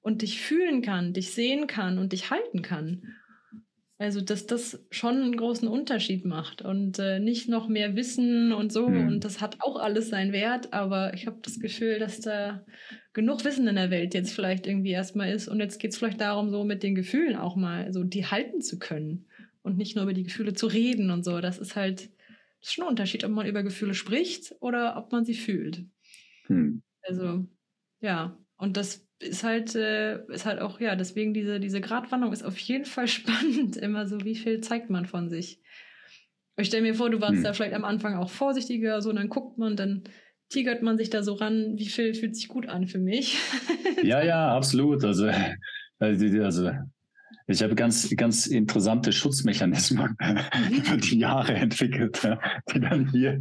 [0.00, 3.02] und dich fühlen kann, dich sehen kann und dich halten kann.
[3.98, 8.72] Also, dass das schon einen großen Unterschied macht und äh, nicht noch mehr Wissen und
[8.72, 8.88] so.
[8.88, 9.06] Mhm.
[9.06, 12.64] Und das hat auch alles seinen Wert, aber ich habe das Gefühl, dass da
[13.12, 15.46] genug Wissen in der Welt jetzt vielleicht irgendwie erstmal ist.
[15.46, 18.60] Und jetzt geht es vielleicht darum, so mit den Gefühlen auch mal, so die halten
[18.60, 19.28] zu können
[19.62, 21.40] und nicht nur über die Gefühle zu reden und so.
[21.40, 22.10] Das ist halt
[22.60, 25.84] Das ist schon ein Unterschied, ob man über Gefühle spricht oder ob man sie fühlt.
[26.46, 26.82] Hm.
[27.02, 27.46] Also,
[28.02, 28.36] ja.
[28.56, 32.58] Und das ist halt, äh, ist halt auch, ja, deswegen diese, diese Gratwanderung ist auf
[32.58, 33.76] jeden Fall spannend.
[33.76, 35.60] Immer so, wie viel zeigt man von sich.
[36.56, 37.44] Ich stelle mir vor, du warst hm.
[37.44, 40.04] da vielleicht am Anfang auch vorsichtiger, so, und dann guckt man, dann
[40.50, 43.38] tigert man sich da so ran, wie viel fühlt sich gut an für mich.
[44.02, 45.02] ja, ja, absolut.
[45.02, 45.30] Also,
[45.98, 46.70] also, also
[47.46, 50.16] ich habe ganz, ganz interessante Schutzmechanismen
[50.70, 52.28] über die Jahre entwickelt,
[52.72, 53.40] die dann hier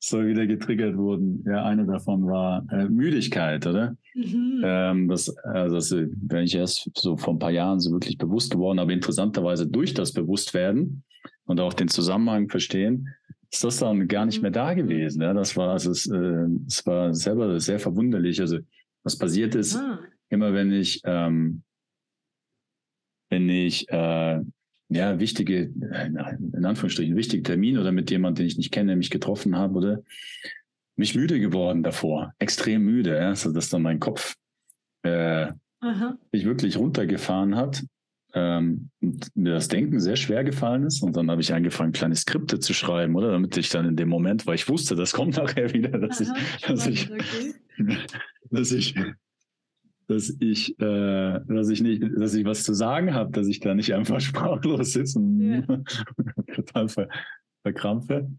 [0.00, 1.44] so wieder getriggert wurden.
[1.46, 3.96] Ja, eine davon war äh, Müdigkeit, oder?
[4.14, 4.62] Mhm.
[4.64, 8.52] Ähm, das, also das bin ich erst so vor ein paar Jahren so wirklich bewusst
[8.52, 11.02] geworden, aber interessanterweise durch das Bewusstwerden
[11.46, 13.08] und auch den Zusammenhang verstehen,
[13.50, 14.76] ist das dann gar nicht mehr da mhm.
[14.76, 15.22] gewesen.
[15.22, 18.40] Ja, das war, also es, äh, es war selber sehr verwunderlich.
[18.40, 18.58] Also
[19.02, 19.98] was passiert ist, ah.
[20.28, 21.62] immer wenn ich, ähm,
[23.30, 24.40] wenn ich äh,
[24.88, 25.70] ja, wichtige,
[26.04, 30.02] in Anführungsstrichen, wichtige Termin oder mit jemandem, den ich nicht kenne, mich getroffen habe oder?
[30.96, 34.34] Mich müde geworden davor, extrem müde, ja, so dass dann mein Kopf
[35.02, 35.52] äh,
[36.32, 37.84] mich wirklich runtergefahren hat
[38.34, 41.02] ähm, und mir das Denken sehr schwer gefallen ist.
[41.02, 43.30] Und dann habe ich angefangen, kleine Skripte zu schreiben, oder?
[43.30, 46.36] Damit ich dann in dem Moment, weil ich wusste, das kommt nachher wieder, dass Aha,
[46.36, 47.98] ich, dass ich, okay.
[48.50, 48.94] dass ich
[50.08, 53.74] dass ich, äh, dass ich nicht, dass ich was zu sagen habe, dass ich da
[53.74, 55.62] nicht einfach sprachlos sitze und ja.
[56.54, 57.08] total ver,
[57.62, 58.30] verkrampfe.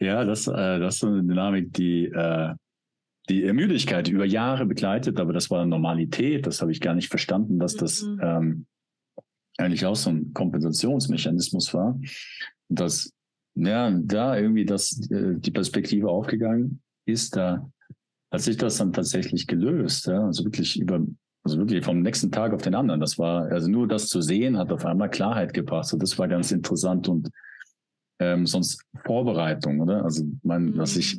[0.00, 2.54] Ja, das, äh, das ist so eine Dynamik, die äh,
[3.28, 6.46] die Müdigkeit über Jahre begleitet, aber das war Normalität.
[6.46, 8.20] Das habe ich gar nicht verstanden, dass das mhm.
[8.20, 8.66] ähm,
[9.58, 11.98] eigentlich auch so ein Kompensationsmechanismus war.
[12.68, 13.12] Dass
[13.54, 17.70] ja da irgendwie das äh, die Perspektive aufgegangen ist, da
[18.32, 20.06] hat sich das dann tatsächlich gelöst.
[20.06, 20.24] Ja?
[20.24, 21.04] Also wirklich über,
[21.44, 23.00] also wirklich vom nächsten Tag auf den anderen.
[23.00, 25.86] Das war, also nur das zu sehen, hat auf einmal Klarheit gebracht.
[25.86, 27.28] So, das war ganz interessant und
[28.18, 30.04] ähm, sonst Vorbereitung, oder?
[30.04, 30.78] Also mein, mhm.
[30.78, 31.18] was ich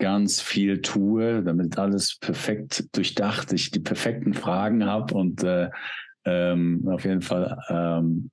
[0.00, 5.70] ganz viel tue, damit alles perfekt durchdacht, ich die perfekten Fragen habe und äh,
[6.24, 8.30] ähm, auf jeden Fall ähm,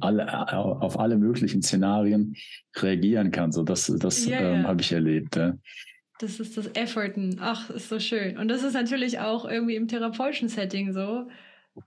[0.00, 2.34] alle, auf alle möglichen Szenarien
[2.76, 3.52] reagieren kann.
[3.52, 4.68] So das, das ja, ähm, ja.
[4.68, 5.36] habe ich erlebt.
[5.36, 5.54] Ja.
[6.22, 7.38] Das ist das Efforten.
[7.40, 8.38] Ach, ist so schön.
[8.38, 11.26] Und das ist natürlich auch irgendwie im therapeutischen Setting so.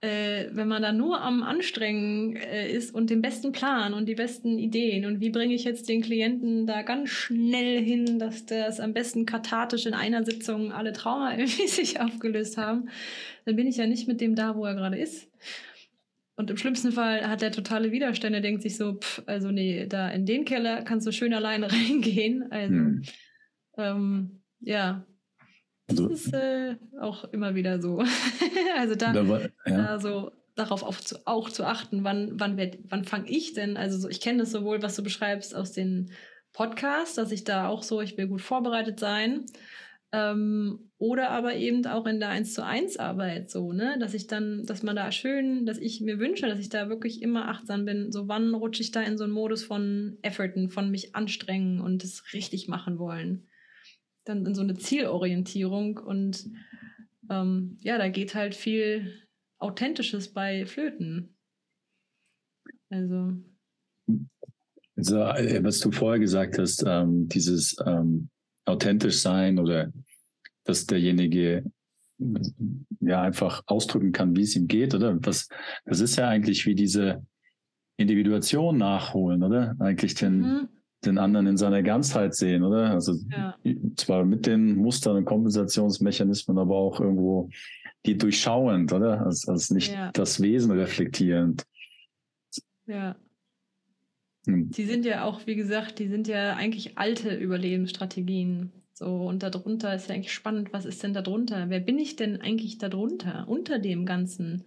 [0.01, 4.15] Äh, wenn man da nur am Anstrengen äh, ist und den besten Plan und die
[4.15, 8.79] besten Ideen und wie bringe ich jetzt den Klienten da ganz schnell hin, dass das
[8.79, 12.89] am besten kathartisch in einer Sitzung alle Trauma irgendwie sich aufgelöst haben,
[13.45, 15.29] dann bin ich ja nicht mit dem da, wo er gerade ist.
[16.35, 20.09] Und im schlimmsten Fall hat er totale Widerstände, denkt sich so, pff, also nee, da
[20.09, 22.51] in den Keller kannst du schön alleine reingehen.
[22.51, 23.03] Also hm.
[23.77, 25.05] Ähm, ja,
[25.87, 27.99] das also, ist äh, auch immer wieder so.
[28.77, 29.49] also da, da, war, ja.
[29.65, 32.59] da, so darauf auf zu, auch zu achten, wann, wann,
[32.89, 36.11] wann fange ich denn, also so, ich kenne das sowohl, was du beschreibst aus den
[36.53, 39.45] Podcasts, dass ich da auch so, ich will gut vorbereitet sein.
[40.11, 44.27] Ähm, oder aber eben auch in der 1 zu 1 Arbeit so, ne, dass ich
[44.27, 47.83] dann, dass man da schön, dass ich mir wünsche, dass ich da wirklich immer achtsam
[47.85, 48.11] bin.
[48.11, 52.03] So, wann rutsche ich da in so einen Modus von Efforten, von mich anstrengen und
[52.03, 53.45] es richtig machen wollen
[54.25, 56.49] dann in so eine Zielorientierung und
[57.29, 61.35] ähm, ja, da geht halt viel Authentisches bei Flöten.
[62.89, 63.33] Also.
[64.97, 65.17] Also,
[65.63, 68.29] was du vorher gesagt hast, ähm, dieses ähm,
[68.65, 69.91] authentisch sein oder
[70.63, 71.63] dass derjenige
[73.01, 75.15] ja einfach ausdrücken kann, wie es ihm geht, oder?
[75.15, 75.49] Das,
[75.85, 77.25] das ist ja eigentlich wie diese
[77.97, 79.75] Individuation nachholen, oder?
[79.79, 80.69] Eigentlich den, mhm
[81.05, 82.91] den anderen in seiner Ganzheit sehen, oder?
[82.91, 83.55] Also ja.
[83.95, 87.49] zwar mit den Mustern und Kompensationsmechanismen, aber auch irgendwo
[88.05, 89.25] die durchschauend, oder?
[89.25, 90.11] Als, als nicht ja.
[90.13, 91.65] das Wesen reflektierend.
[92.85, 93.15] Ja.
[94.45, 94.69] Hm.
[94.69, 98.71] Die sind ja auch, wie gesagt, die sind ja eigentlich alte Überlebensstrategien.
[98.93, 101.69] So, und darunter ist ja eigentlich spannend, was ist denn darunter?
[101.69, 104.63] Wer bin ich denn eigentlich darunter, unter dem Ganzen?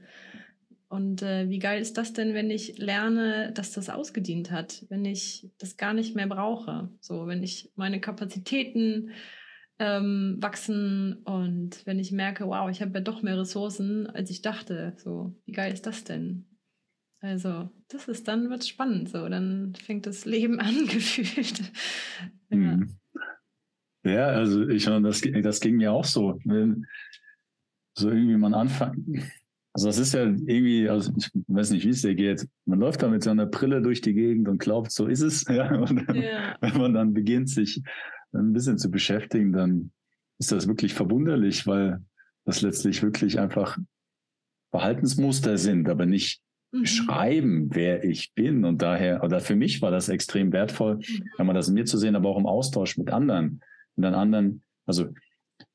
[0.88, 5.04] Und äh, wie geil ist das denn, wenn ich lerne, dass das ausgedient hat, wenn
[5.04, 6.90] ich das gar nicht mehr brauche?
[7.00, 9.10] So, wenn ich meine Kapazitäten
[9.78, 14.40] ähm, wachsen und wenn ich merke, wow, ich habe ja doch mehr Ressourcen, als ich
[14.40, 14.94] dachte.
[14.96, 16.46] So, wie geil ist das denn?
[17.20, 19.10] Also, das ist dann wird spannend.
[19.10, 21.70] So, dann fängt das Leben an gefühlt.
[22.48, 22.56] ja.
[22.56, 22.98] Mhm.
[24.04, 26.40] ja, also ich das, das ging mir auch so.
[26.44, 26.86] Wenn
[27.94, 29.06] so irgendwie man anfängt
[29.78, 32.48] also das ist ja irgendwie, also ich weiß nicht, wie es dir geht.
[32.64, 35.44] Man läuft da mit so einer Brille durch die Gegend und glaubt, so ist es.
[35.48, 35.72] Ja?
[35.72, 36.56] Und ja.
[36.60, 37.80] wenn man dann beginnt, sich
[38.32, 39.92] ein bisschen zu beschäftigen, dann
[40.40, 42.02] ist das wirklich verwunderlich, weil
[42.44, 43.78] das letztlich wirklich einfach
[44.72, 46.40] Verhaltensmuster sind, aber nicht
[46.72, 46.80] mhm.
[46.80, 48.64] beschreiben, wer ich bin.
[48.64, 51.22] Und daher, oder für mich war das extrem wertvoll, mhm.
[51.36, 53.60] wenn man das in mir zu sehen, aber auch im Austausch mit anderen.
[53.94, 55.06] Und dann anderen, also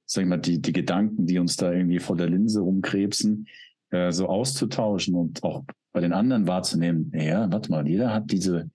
[0.06, 3.48] sag ich mal, die, die Gedanken, die uns da irgendwie vor der Linse rumkrebsen,
[3.94, 5.64] äh, so auszutauschen und auch
[5.94, 8.72] bei den anderen wahrzunehmen, ja, warte mal, jeder hat diese,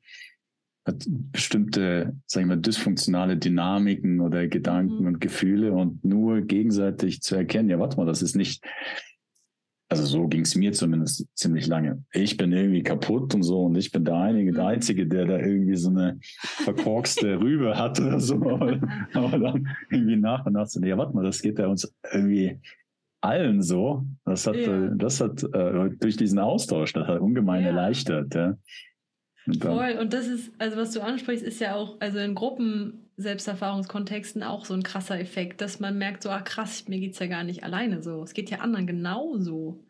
[0.87, 5.07] hat bestimmte, sag ich mal, dysfunktionale Dynamiken oder Gedanken mhm.
[5.07, 8.65] und Gefühle und nur gegenseitig zu erkennen, ja, warte mal, das ist nicht,
[9.91, 12.05] also so ging es mir zumindest ziemlich lange.
[12.13, 14.69] Ich bin irgendwie kaputt und so und ich bin der Einige, der mhm.
[14.69, 18.37] Einzige, der da irgendwie so eine verkorkste Rübe hat oder so.
[18.37, 18.79] Aber,
[19.15, 22.61] aber dann irgendwie nach und nach so, ja, warte mal, das geht ja uns irgendwie
[23.21, 24.05] allen so.
[24.25, 24.89] Das hat, ja.
[24.95, 27.69] das hat äh, durch diesen Austausch, das hat ungemein ja.
[27.69, 28.35] erleichtert.
[28.35, 28.57] Ja.
[29.47, 33.09] Und Voll, und das ist, also was du ansprichst, ist ja auch, also in Gruppen
[33.17, 37.19] Selbsterfahrungskontexten auch so ein krasser Effekt, dass man merkt, so, ah krass, mir geht es
[37.19, 38.23] ja gar nicht alleine so.
[38.23, 39.85] Es geht ja anderen genauso.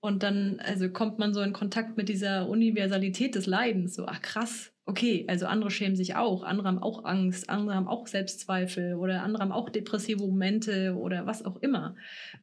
[0.00, 4.22] Und dann, also kommt man so in Kontakt mit dieser Universalität des Leidens, so, ach
[4.22, 8.94] krass, okay, also andere schämen sich auch, andere haben auch Angst, andere haben auch Selbstzweifel
[8.94, 11.94] oder andere haben auch depressive Momente oder was auch immer,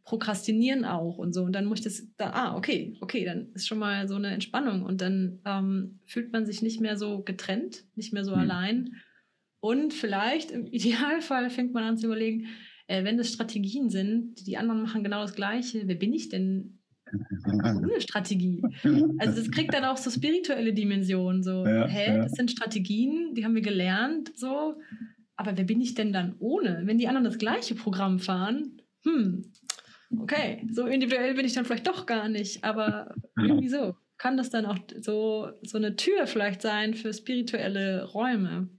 [0.04, 1.44] prokrastinieren auch und so.
[1.44, 4.28] Und dann muss ich das, da, ah, okay, okay, dann ist schon mal so eine
[4.28, 4.84] Entspannung.
[4.84, 8.42] Und dann ähm, fühlt man sich nicht mehr so getrennt, nicht mehr so mhm.
[8.42, 8.92] allein.
[9.60, 12.48] Und vielleicht im Idealfall fängt man an zu überlegen,
[12.86, 16.75] äh, wenn das Strategien sind, die anderen machen genau das Gleiche, wer bin ich denn
[17.14, 18.64] ohne Strategie.
[19.20, 21.44] Also das kriegt dann auch so spirituelle Dimensionen.
[21.44, 22.24] So, ja, hä, ja.
[22.24, 24.76] das sind Strategien, die haben wir gelernt, so.
[25.36, 26.82] Aber wer bin ich denn dann ohne?
[26.86, 29.52] Wenn die anderen das gleiche Programm fahren, hm,
[30.20, 33.96] okay, so individuell bin ich dann vielleicht doch gar nicht, aber irgendwie so.
[34.18, 38.70] Kann das dann auch so, so eine Tür vielleicht sein für spirituelle Räume?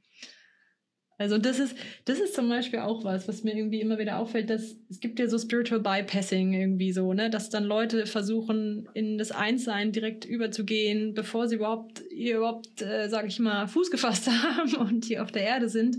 [1.18, 4.50] Also das ist, das ist zum Beispiel auch was, was mir irgendwie immer wieder auffällt,
[4.50, 9.16] dass es gibt ja so Spiritual Bypassing irgendwie so, ne, dass dann Leute versuchen, in
[9.16, 14.74] das Einssein direkt überzugehen, bevor sie überhaupt, überhaupt, äh, sage ich mal, Fuß gefasst haben
[14.74, 15.96] und hier auf der Erde sind,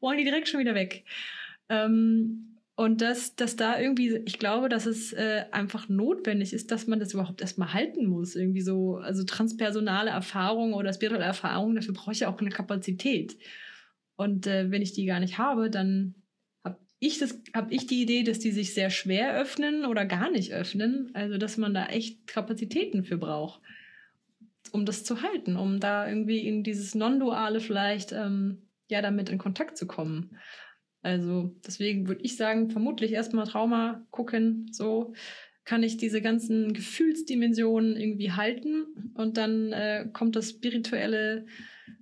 [0.00, 1.04] wollen die direkt schon wieder weg.
[1.70, 6.86] Ähm, und dass, dass da irgendwie, ich glaube, dass es äh, einfach notwendig ist, dass
[6.86, 8.36] man das überhaupt erstmal halten muss.
[8.36, 13.36] Irgendwie so, also transpersonale Erfahrung oder spirituelle Erfahrung, dafür brauche ich ja auch eine Kapazität.
[14.18, 16.16] Und äh, wenn ich die gar nicht habe, dann
[16.64, 17.22] habe ich,
[17.54, 21.10] hab ich die Idee, dass die sich sehr schwer öffnen oder gar nicht öffnen.
[21.14, 23.62] Also, dass man da echt Kapazitäten für braucht,
[24.72, 29.38] um das zu halten, um da irgendwie in dieses Non-Duale vielleicht ähm, ja damit in
[29.38, 30.36] Kontakt zu kommen.
[31.02, 35.14] Also, deswegen würde ich sagen, vermutlich erstmal Trauma gucken, so
[35.64, 41.46] kann ich diese ganzen Gefühlsdimensionen irgendwie halten und dann äh, kommt das spirituelle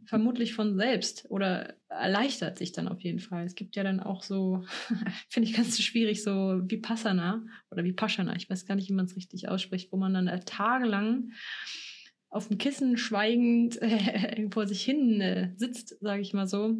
[0.05, 3.45] vermutlich von selbst oder erleichtert sich dann auf jeden Fall.
[3.45, 4.65] Es gibt ja dann auch so,
[5.29, 8.95] finde ich ganz schwierig, so wie Passana oder wie Paschana, ich weiß gar nicht, wie
[8.95, 11.33] man es richtig ausspricht, wo man dann äh, tagelang
[12.29, 16.79] auf dem Kissen schweigend äh, vor sich hin äh, sitzt, sage ich mal so.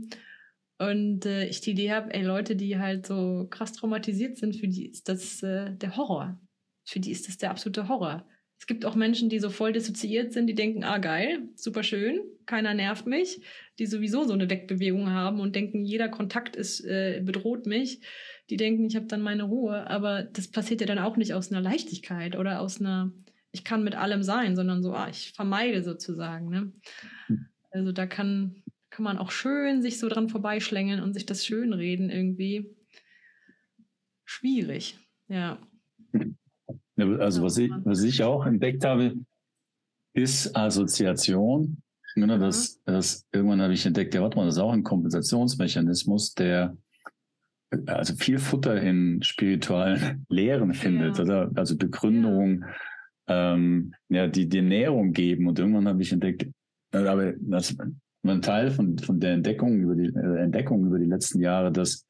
[0.79, 4.69] Und äh, ich die Idee habe, ey, Leute, die halt so krass traumatisiert sind, für
[4.69, 6.39] die ist das äh, der Horror.
[6.85, 8.29] Für die ist das der absolute Horror.
[8.59, 12.21] Es gibt auch Menschen, die so voll dissoziiert sind, die denken, ah geil, super schön,
[12.47, 13.43] keiner nervt mich,
[13.79, 18.01] die sowieso so eine Wegbewegung haben und denken, jeder Kontakt ist äh, bedroht mich.
[18.49, 21.51] Die denken, ich habe dann meine Ruhe, aber das passiert ja dann auch nicht aus
[21.51, 23.13] einer Leichtigkeit oder aus einer,
[23.51, 26.49] ich kann mit allem sein, sondern so, ah, ich vermeide sozusagen.
[26.49, 26.73] Ne?
[27.27, 27.47] Hm.
[27.73, 32.09] Also da kann, kann man auch schön sich so dran vorbeischlängeln und sich das schönreden
[32.09, 32.75] irgendwie.
[34.25, 34.99] Schwierig,
[35.29, 35.59] ja.
[36.97, 39.15] Also was ich, was ich auch entdeckt habe,
[40.15, 41.83] ist Assoziation.
[42.15, 46.33] Genau, das, das, irgendwann habe ich entdeckt, ja, warte mal, das ist auch ein Kompensationsmechanismus,
[46.33, 46.75] der
[47.87, 51.25] also viel Futter in spirituellen Lehren findet, ja.
[51.25, 51.51] oder?
[51.55, 52.65] Also Begründung,
[53.29, 53.55] ja.
[53.55, 55.47] ähm, ja, die die Nährung geben.
[55.47, 56.49] Und irgendwann habe ich entdeckt,
[56.93, 57.77] äh, aber das
[58.25, 62.07] ein Teil von, von der Entdeckung über die äh, Entdeckung über die letzten Jahre, dass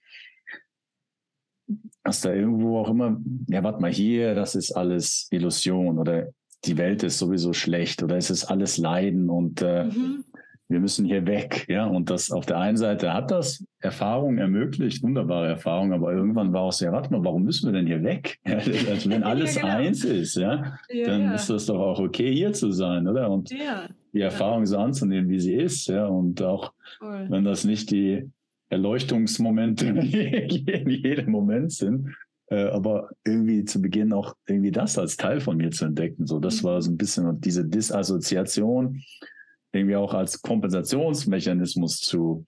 [2.06, 6.28] dass da irgendwo auch immer, ja, warte mal, hier, das ist alles Illusion oder
[6.64, 10.24] die Welt ist sowieso schlecht oder es ist alles Leiden und äh, mhm.
[10.68, 11.66] wir müssen hier weg.
[11.68, 16.52] Ja, und das auf der einen Seite hat das Erfahrung ermöglicht, wunderbare Erfahrung, aber irgendwann
[16.52, 18.38] war auch so, ja, warte mal, warum müssen wir denn hier weg?
[18.46, 19.74] Ja, also wenn alles ja, genau.
[19.74, 23.28] eins ist, ja, ja dann ist das doch auch okay, hier zu sein, oder?
[23.30, 23.50] Und
[24.12, 27.26] die Erfahrung so anzunehmen, wie sie ist, ja, und auch cool.
[27.28, 28.30] wenn das nicht die
[28.68, 32.14] Erleuchtungsmomente in jedem Moment sind.
[32.48, 36.26] Äh, aber irgendwie zu Beginn auch irgendwie das als Teil von mir zu entdecken.
[36.26, 39.02] So, das war so ein bisschen diese Disassoziation
[39.72, 42.44] irgendwie auch als Kompensationsmechanismus zu,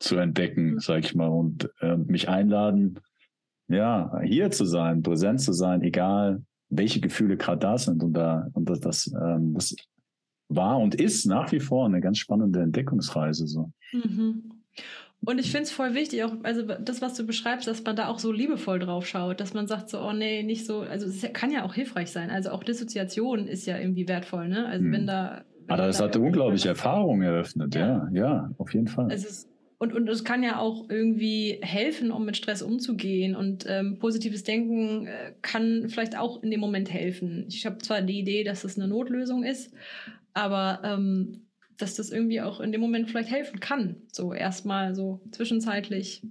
[0.00, 2.98] zu entdecken, sag ich mal, und äh, mich einladen,
[3.68, 8.02] ja, hier zu sein, präsent zu sein, egal welche Gefühle gerade da sind.
[8.02, 9.74] Und da, und das, das, ähm, das
[10.48, 13.46] war und ist nach wie vor eine ganz spannende Entdeckungsreise.
[13.46, 13.70] So.
[13.92, 14.62] Mhm.
[15.24, 18.08] Und ich finde es voll wichtig, auch, also das, was du beschreibst, dass man da
[18.08, 21.32] auch so liebevoll drauf schaut, dass man sagt so, oh nee, nicht so, also es
[21.32, 22.30] kann ja auch hilfreich sein.
[22.30, 24.66] Also auch Dissoziation ist ja irgendwie wertvoll, ne?
[24.66, 24.92] Also mhm.
[24.92, 25.44] wenn da.
[25.66, 28.08] Wenn ah, das da hatte unglaubliche Erfahrungen eröffnet, ja.
[28.10, 29.10] ja, ja, auf jeden Fall.
[29.10, 29.48] Also es,
[29.80, 33.36] und, und es kann ja auch irgendwie helfen, um mit Stress umzugehen.
[33.36, 37.44] Und ähm, positives Denken äh, kann vielleicht auch in dem Moment helfen.
[37.48, 39.72] Ich habe zwar die Idee, dass es eine Notlösung ist,
[40.34, 41.47] aber ähm,
[41.78, 46.22] dass das irgendwie auch in dem Moment vielleicht helfen kann, so erstmal so zwischenzeitlich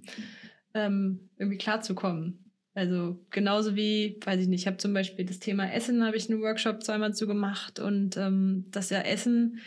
[0.74, 2.44] ähm, irgendwie klarzukommen.
[2.74, 6.30] Also genauso wie, weiß ich nicht, ich habe zum Beispiel das Thema Essen, habe ich
[6.30, 9.58] einen Workshop zweimal zu gemacht und ähm, dass ja Essen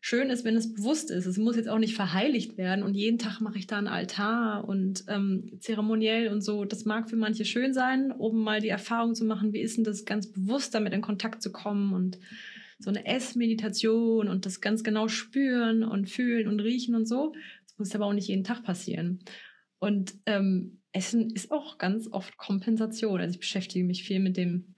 [0.00, 1.26] schön ist, wenn es bewusst ist.
[1.26, 4.66] Es muss jetzt auch nicht verheiligt werden und jeden Tag mache ich da einen Altar
[4.66, 6.64] und ähm, zeremoniell und so.
[6.64, 9.84] Das mag für manche schön sein, um mal die Erfahrung zu machen, wie ist denn
[9.84, 12.18] das ganz bewusst damit in Kontakt zu kommen und
[12.80, 17.34] so eine Essmeditation und das ganz genau spüren und fühlen und riechen und so.
[17.64, 19.20] Das muss aber auch nicht jeden Tag passieren.
[19.78, 23.20] Und ähm, Essen ist auch ganz oft Kompensation.
[23.20, 24.74] Also ich beschäftige mich viel mit dem,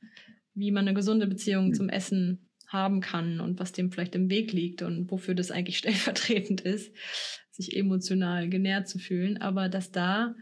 [0.55, 1.74] wie man eine gesunde Beziehung mhm.
[1.74, 5.78] zum Essen haben kann und was dem vielleicht im Weg liegt und wofür das eigentlich
[5.78, 6.94] stellvertretend ist,
[7.50, 9.38] sich emotional genährt zu fühlen.
[9.40, 10.34] Aber dass da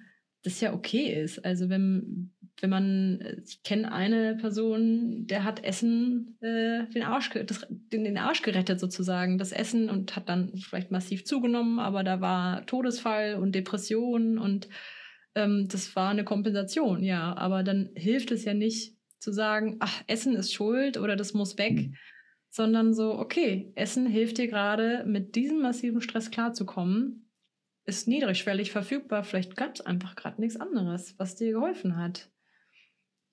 [0.42, 1.44] das ja okay ist.
[1.44, 2.32] Also wenn,
[2.62, 8.18] wenn man, ich kenne eine Person, der hat Essen äh, den, Arsch, das, den, den
[8.18, 13.34] Arsch gerettet sozusagen, das Essen und hat dann vielleicht massiv zugenommen, aber da war Todesfall
[13.34, 14.68] und Depression und
[15.34, 17.36] ähm, das war eine Kompensation, ja.
[17.36, 21.58] Aber dann hilft es ja nicht zu sagen, ach, Essen ist schuld oder das muss
[21.58, 21.94] weg, mhm.
[22.50, 27.26] sondern so, okay, Essen hilft dir gerade mit diesem massiven Stress klarzukommen
[27.90, 29.24] ist niedrigschwellig verfügbar.
[29.24, 32.30] Vielleicht gab es einfach gerade nichts anderes, was dir geholfen hat.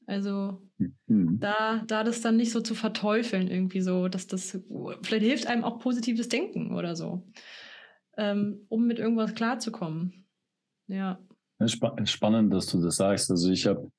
[0.08, 1.38] Also mhm.
[1.40, 4.58] da, da das dann nicht so zu verteufeln, irgendwie so, dass das,
[5.04, 7.28] vielleicht hilft einem auch positives Denken oder so,
[8.16, 10.26] ähm, um mit irgendwas klarzukommen.
[10.88, 11.20] Ja.
[11.60, 13.30] Sp spannend, dass du das sagst.
[13.30, 13.92] Also ich habe,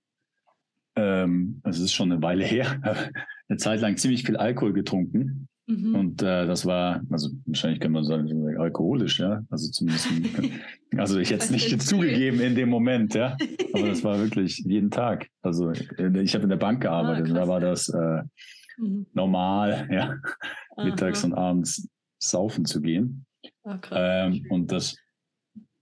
[0.96, 2.80] ähm, es ist schon eine Weile her,
[3.48, 5.48] eine Zeit lang ziemlich viel Alkohol getrunken.
[5.68, 5.94] Mhm.
[5.94, 9.44] Und äh, das war, also wahrscheinlich kann man sagen, alkoholisch, ja.
[9.50, 10.08] Also zumindest,
[10.96, 13.36] also ich hätte es nicht zugegeben in dem Moment, ja.
[13.74, 15.28] Aber das war wirklich jeden Tag.
[15.42, 18.22] Also äh, ich habe in der Bank gearbeitet ah, und da war das äh,
[18.78, 19.06] mhm.
[19.12, 20.16] normal, ja,
[20.82, 21.86] mittags und abends
[22.18, 23.26] saufen zu gehen.
[23.62, 24.96] Ah, ähm, und das,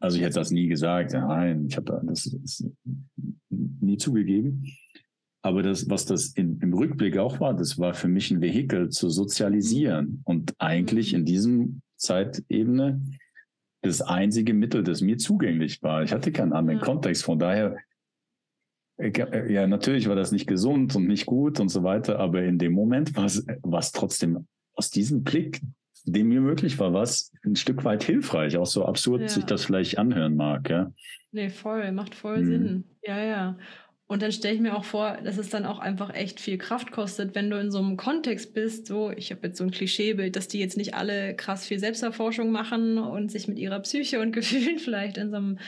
[0.01, 2.65] also ich hätte das nie gesagt, nein, ich habe das, das
[3.51, 4.65] nie zugegeben.
[5.47, 8.89] Aber das, was das in, im Rückblick auch war, das war für mich ein Vehikel
[8.89, 10.21] zu sozialisieren mhm.
[10.25, 13.01] und eigentlich in diesem Zeitebene
[13.81, 16.03] das einzige Mittel, das mir zugänglich war.
[16.03, 16.85] Ich hatte keinen anderen ja.
[16.85, 17.23] Kontext.
[17.23, 17.77] Von daher,
[18.97, 22.59] äh, ja, natürlich war das nicht gesund und nicht gut und so weiter, aber in
[22.59, 25.61] dem Moment war es trotzdem aus diesem Blick,
[26.07, 29.29] dem mir möglich war, was ein Stück weit hilfreich, auch so absurd ja.
[29.29, 30.69] sich das vielleicht anhören mag.
[30.69, 30.93] Ja.
[31.31, 32.47] Nee, voll, macht voll hm.
[32.47, 32.85] Sinn.
[33.05, 33.59] Ja, ja.
[34.09, 36.93] Und dann stelle ich mir auch vor, dass es dann auch einfach echt viel Kraft
[36.93, 40.37] kostet, wenn du in so einem Kontext bist, so, ich habe jetzt so ein Klischeebild,
[40.37, 44.33] dass die jetzt nicht alle krass viel Selbsterforschung machen und sich mit ihrer Psyche und
[44.33, 45.59] Gefühlen vielleicht in so einem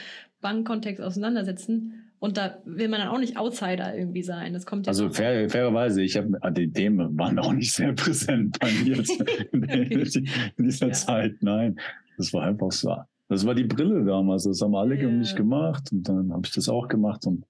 [0.40, 2.04] Bankkontext auseinandersetzen.
[2.20, 4.52] Und da will man dann auch nicht Outsider irgendwie sein.
[4.52, 8.58] Das kommt ja also fair, fairerweise, ich habe die Themen waren auch nicht sehr präsent
[8.60, 8.98] bei mir
[9.52, 10.92] in, dieser ja.
[10.92, 11.36] Zeit.
[11.40, 11.78] Nein,
[12.16, 12.96] das war einfach so.
[13.28, 14.44] Das war die Brille damals.
[14.44, 17.44] Das haben alle um mich gemacht und dann habe ich das auch gemacht und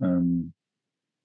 [0.00, 0.52] ähm,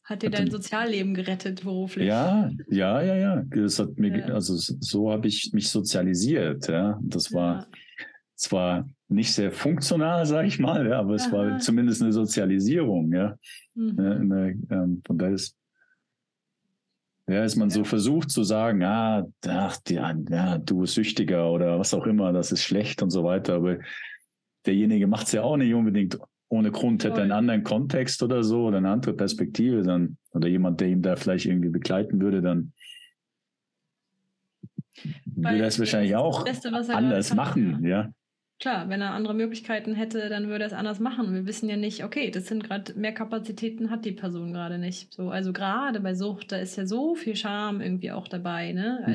[0.05, 2.07] hat dir dein Sozialleben gerettet beruflich?
[2.07, 3.43] Ja, ja, ja, ja.
[3.49, 4.25] Das hat mir, ja.
[4.27, 6.67] also so habe ich mich sozialisiert.
[6.67, 7.67] Ja, das war ja.
[8.35, 11.31] zwar nicht sehr funktional, sage ich mal, ja, aber es Aha.
[11.31, 13.11] war zumindest eine Sozialisierung.
[13.13, 13.35] Ja,
[13.73, 13.99] mhm.
[13.99, 15.57] eine, ähm, von daher ist
[17.27, 17.75] ja, ist man ja.
[17.75, 22.31] so versucht zu sagen, ah, ach, die, ja, du bist süchtiger oder was auch immer,
[22.31, 23.79] das ist schlecht und so weiter, aber
[24.67, 26.19] derjenige macht es ja auch nicht unbedingt
[26.55, 30.81] ohne Grund hätte einen anderen Kontext oder so oder eine andere Perspektive, dann, oder jemand,
[30.81, 32.73] der ihm da vielleicht irgendwie begleiten würde, dann
[35.25, 38.09] würde er es wahrscheinlich auch Beste, anders machen, ja.
[38.59, 41.33] Klar, wenn er andere Möglichkeiten hätte, dann würde er es anders machen.
[41.33, 45.13] Wir wissen ja nicht, okay, das sind gerade mehr Kapazitäten hat die Person gerade nicht.
[45.13, 49.01] So, also gerade bei Sucht, da ist ja so viel Scham irgendwie auch dabei, ne?
[49.03, 49.13] Hm.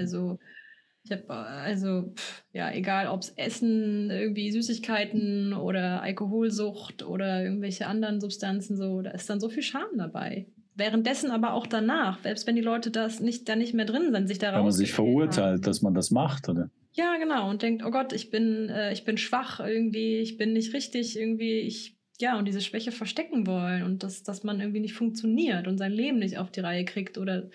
[1.02, 7.86] Ich habe also, pff, ja, egal ob es Essen, irgendwie Süßigkeiten oder Alkoholsucht oder irgendwelche
[7.86, 10.46] anderen Substanzen, so, da ist dann so viel Scham dabei.
[10.76, 14.28] Währenddessen aber auch danach, selbst wenn die Leute das nicht, da nicht mehr drin sind,
[14.28, 14.58] sich daraus.
[14.58, 15.62] Wenn man sich verurteilt, haben.
[15.62, 16.70] dass man das macht, oder?
[16.92, 17.48] Ja, genau.
[17.48, 21.18] Und denkt, oh Gott, ich bin, äh, ich bin schwach irgendwie, ich bin nicht richtig
[21.18, 25.66] irgendwie, ich ja, und diese Schwäche verstecken wollen und dass, dass man irgendwie nicht funktioniert
[25.66, 27.48] und sein Leben nicht auf die Reihe kriegt oder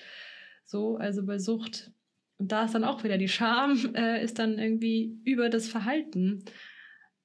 [0.65, 0.97] so.
[0.97, 1.91] Also bei Sucht.
[2.37, 6.43] Und da ist dann auch wieder die Scham, äh, ist dann irgendwie über das Verhalten.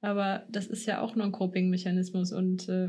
[0.00, 2.88] Aber das ist ja auch nur ein Coping-Mechanismus und äh,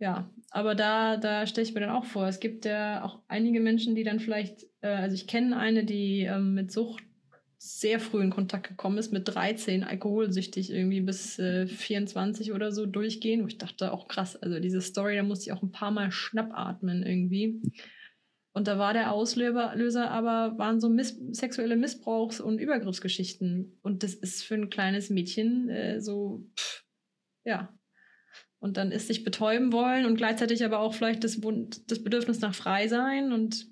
[0.00, 3.60] ja, aber da, da stelle ich mir dann auch vor, es gibt ja auch einige
[3.60, 7.04] Menschen, die dann vielleicht, äh, also ich kenne eine, die ähm, mit Sucht
[7.58, 12.84] sehr früh in Kontakt gekommen ist, mit 13 alkoholsüchtig irgendwie bis äh, 24 oder so
[12.84, 13.42] durchgehen.
[13.42, 16.10] Wo ich dachte auch krass, also diese Story, da musste ich auch ein paar Mal
[16.10, 17.62] schnappatmen irgendwie.
[18.56, 23.80] Und da war der Auslöser aber, waren so miss sexuelle Missbrauchs- und Übergriffsgeschichten.
[23.82, 26.84] Und das ist für ein kleines Mädchen äh, so, pff,
[27.44, 27.76] ja.
[28.60, 31.40] Und dann ist sich betäuben wollen und gleichzeitig aber auch vielleicht das,
[31.86, 33.66] das Bedürfnis nach frei sein und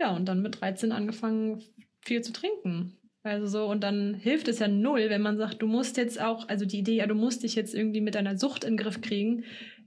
[0.00, 1.62] ja, und dann mit 13 angefangen,
[2.00, 2.98] viel zu trinken.
[3.22, 6.48] Also so, und dann hilft es ja null, wenn man sagt, du musst jetzt auch,
[6.48, 9.00] also die Idee, ja, du musst dich jetzt irgendwie mit deiner Sucht in den Griff
[9.00, 9.44] kriegen,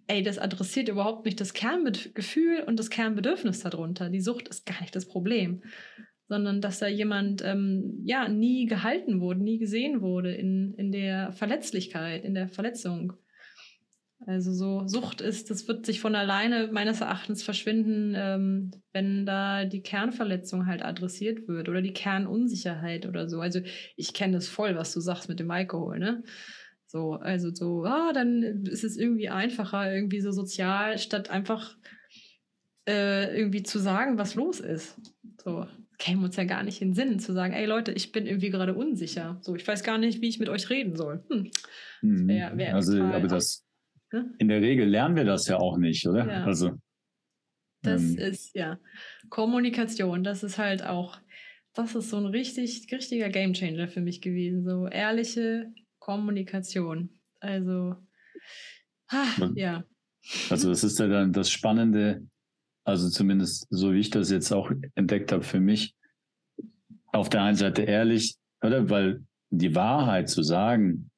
[0.10, 4.10] ey, das adressiert überhaupt nicht das Kerngefühl und das Kernbedürfnis darunter.
[4.10, 5.62] Die Sucht ist gar nicht das Problem,
[6.28, 11.32] sondern dass da jemand ähm, ja nie gehalten wurde, nie gesehen wurde in, in der
[11.32, 13.14] Verletzlichkeit, in der Verletzung.
[14.26, 19.66] Also so Sucht ist, das wird sich von alleine meines Erachtens verschwinden, ähm, wenn da
[19.66, 23.40] die Kernverletzung halt adressiert wird oder die Kernunsicherheit oder so.
[23.40, 23.62] Also
[23.96, 26.24] ich kenne das voll, was du sagst mit dem Alkohol, ne?
[26.90, 31.78] So, also so, ah, dann ist es irgendwie einfacher, irgendwie so sozial, statt einfach
[32.88, 35.00] äh, irgendwie zu sagen, was los ist.
[35.44, 35.68] So,
[36.00, 38.50] käme uns ja gar nicht in den Sinn, zu sagen, ey Leute, ich bin irgendwie
[38.50, 39.38] gerade unsicher.
[39.42, 41.24] So, ich weiß gar nicht, wie ich mit euch reden soll.
[41.30, 42.28] Hm.
[42.28, 43.70] Wär, wär also, aber das
[44.12, 44.34] Ne?
[44.40, 46.28] In der Regel lernen wir das ja auch nicht, oder?
[46.28, 46.44] Ja.
[46.44, 46.72] Also,
[47.82, 48.80] das ähm, ist ja
[49.30, 50.24] Kommunikation.
[50.24, 51.18] Das ist halt auch,
[51.74, 54.64] das ist so ein richtig, richtiger Gamechanger für mich gewesen.
[54.64, 55.72] So ehrliche
[56.10, 57.12] Kommunikation.
[57.40, 57.96] Also,
[59.10, 59.84] ah, ja.
[60.50, 62.28] Also, das ist ja dann das Spannende,
[62.84, 65.94] also zumindest so wie ich das jetzt auch entdeckt habe für mich.
[67.12, 68.90] Auf der einen Seite ehrlich, oder?
[68.90, 71.12] Weil die Wahrheit zu sagen,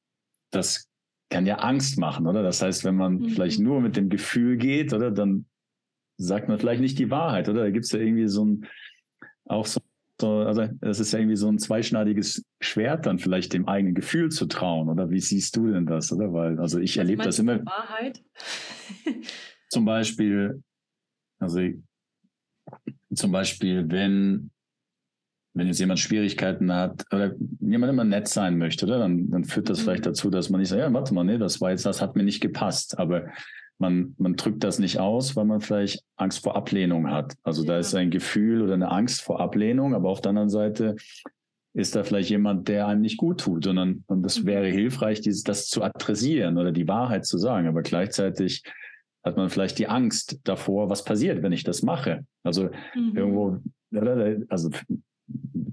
[0.50, 0.90] das
[1.30, 2.42] kann ja Angst machen, oder?
[2.42, 3.28] Das heißt, wenn man mhm.
[3.30, 5.46] vielleicht nur mit dem Gefühl geht, oder, dann
[6.18, 7.62] sagt man vielleicht nicht die Wahrheit, oder?
[7.62, 8.66] Da gibt es ja irgendwie so ein,
[9.46, 9.80] auch so,
[10.28, 14.46] also das ist ja irgendwie so ein zweischneidiges Schwert, dann vielleicht dem eigenen Gefühl zu
[14.46, 15.10] trauen, oder?
[15.10, 16.32] Wie siehst du denn das, oder?
[16.32, 17.64] Weil, also ich erlebe das immer.
[17.64, 18.22] Wahrheit?
[19.68, 20.62] zum Beispiel,
[21.38, 21.60] also
[23.14, 24.50] zum Beispiel, wenn
[25.54, 28.98] wenn jetzt jemand Schwierigkeiten hat oder jemand immer nett sein möchte, oder?
[28.98, 29.82] Dann, dann führt das mhm.
[29.84, 32.16] vielleicht dazu, dass man nicht sagt, ja, warte mal, nee, das war jetzt, das hat
[32.16, 32.98] mir nicht gepasst.
[32.98, 33.26] Aber
[33.82, 37.34] man, man drückt das nicht aus, weil man vielleicht Angst vor Ablehnung hat.
[37.42, 37.72] Also ja.
[37.72, 40.96] da ist ein Gefühl oder eine Angst vor Ablehnung, aber auf der anderen Seite
[41.74, 44.46] ist da vielleicht jemand, der einem nicht gut tut, sondern und das mhm.
[44.46, 47.66] wäre hilfreich, dieses, das zu adressieren oder die Wahrheit zu sagen.
[47.66, 48.62] Aber gleichzeitig
[49.24, 52.24] hat man vielleicht die Angst davor, was passiert, wenn ich das mache.
[52.44, 53.16] Also mhm.
[53.16, 53.58] irgendwo,
[54.48, 54.70] also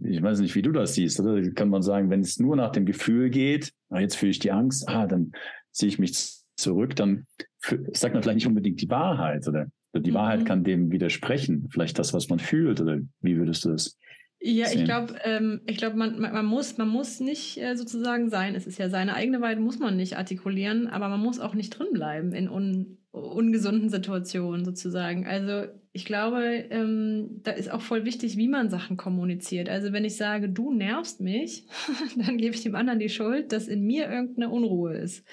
[0.01, 1.41] ich weiß nicht, wie du das siehst, oder?
[1.51, 4.51] Kann man sagen, wenn es nur nach dem Gefühl geht, ah, jetzt fühle ich die
[4.51, 5.34] Angst, ah, dann
[5.72, 7.28] ziehe ich mich zurück, dann
[7.60, 9.68] sagt man vielleicht nicht unbedingt die Wahrheit, oder?
[9.95, 10.16] Die mhm.
[10.16, 13.97] Wahrheit kann dem widersprechen, vielleicht das, was man fühlt, oder wie würdest du das?
[14.41, 14.80] Ja, sehen?
[14.80, 18.55] ich glaube, ähm, ich glaube, man, man, muss, man muss nicht äh, sozusagen sein.
[18.55, 21.72] Es ist ja seine eigene Wahrheit, muss man nicht artikulieren, aber man muss auch nicht
[21.72, 25.28] drinbleiben in un, ungesunden Situationen sozusagen.
[25.28, 29.68] Also ich glaube, ähm, da ist auch voll wichtig, wie man Sachen kommuniziert.
[29.68, 31.66] Also wenn ich sage, du nervst mich,
[32.16, 35.26] dann gebe ich dem anderen die Schuld, dass in mir irgendeine Unruhe ist.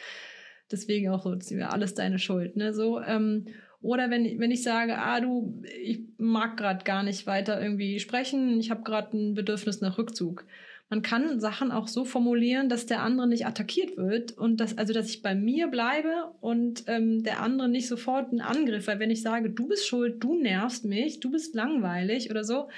[0.70, 2.56] Deswegen auch so, alles deine Schuld.
[2.56, 2.74] Ne?
[2.74, 3.46] So, ähm,
[3.80, 8.58] oder wenn, wenn ich sage, ah, du, ich mag gerade gar nicht weiter irgendwie sprechen,
[8.58, 10.44] ich habe gerade ein Bedürfnis nach Rückzug
[10.88, 14.92] man kann Sachen auch so formulieren, dass der andere nicht attackiert wird und dass, also
[14.92, 19.10] dass ich bei mir bleibe und ähm, der andere nicht sofort einen Angriff, weil wenn
[19.10, 22.68] ich sage, du bist schuld, du nervst mich, du bist langweilig oder so,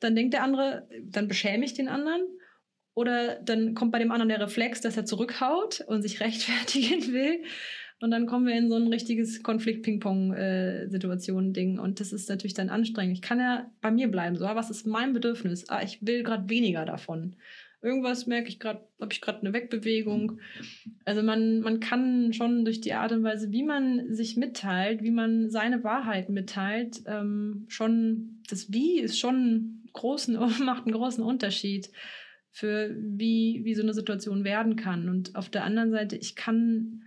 [0.00, 2.22] dann denkt der andere, dann beschäme ich den anderen
[2.94, 7.42] oder dann kommt bei dem anderen der Reflex, dass er zurückhaut und sich rechtfertigen will.
[8.02, 11.78] Und dann kommen wir in so ein richtiges Konflikt-Ping-Pong-Situation-Ding.
[11.78, 13.12] Und das ist natürlich dann anstrengend.
[13.14, 14.36] Ich kann ja bei mir bleiben.
[14.36, 15.68] So, was ist mein Bedürfnis?
[15.68, 17.36] Ah, ich will gerade weniger davon.
[17.82, 20.38] Irgendwas merke ich gerade, habe ich gerade eine Wegbewegung.
[21.04, 25.10] Also man, man kann schon durch die Art und Weise, wie man sich mitteilt, wie
[25.10, 30.34] man seine Wahrheit mitteilt, ähm, schon, das Wie ist schon großen,
[30.64, 31.90] macht einen großen Unterschied
[32.50, 35.08] für wie, wie so eine Situation werden kann.
[35.08, 37.02] Und auf der anderen Seite, ich kann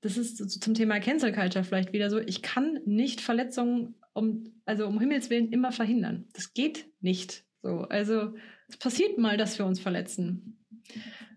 [0.00, 4.86] das ist zum Thema Cancel Culture vielleicht wieder so, ich kann nicht Verletzungen um, also
[4.86, 6.28] um Himmels Willen immer verhindern.
[6.34, 7.80] Das geht nicht so.
[7.82, 8.34] Also
[8.68, 10.58] es passiert mal, dass wir uns verletzen.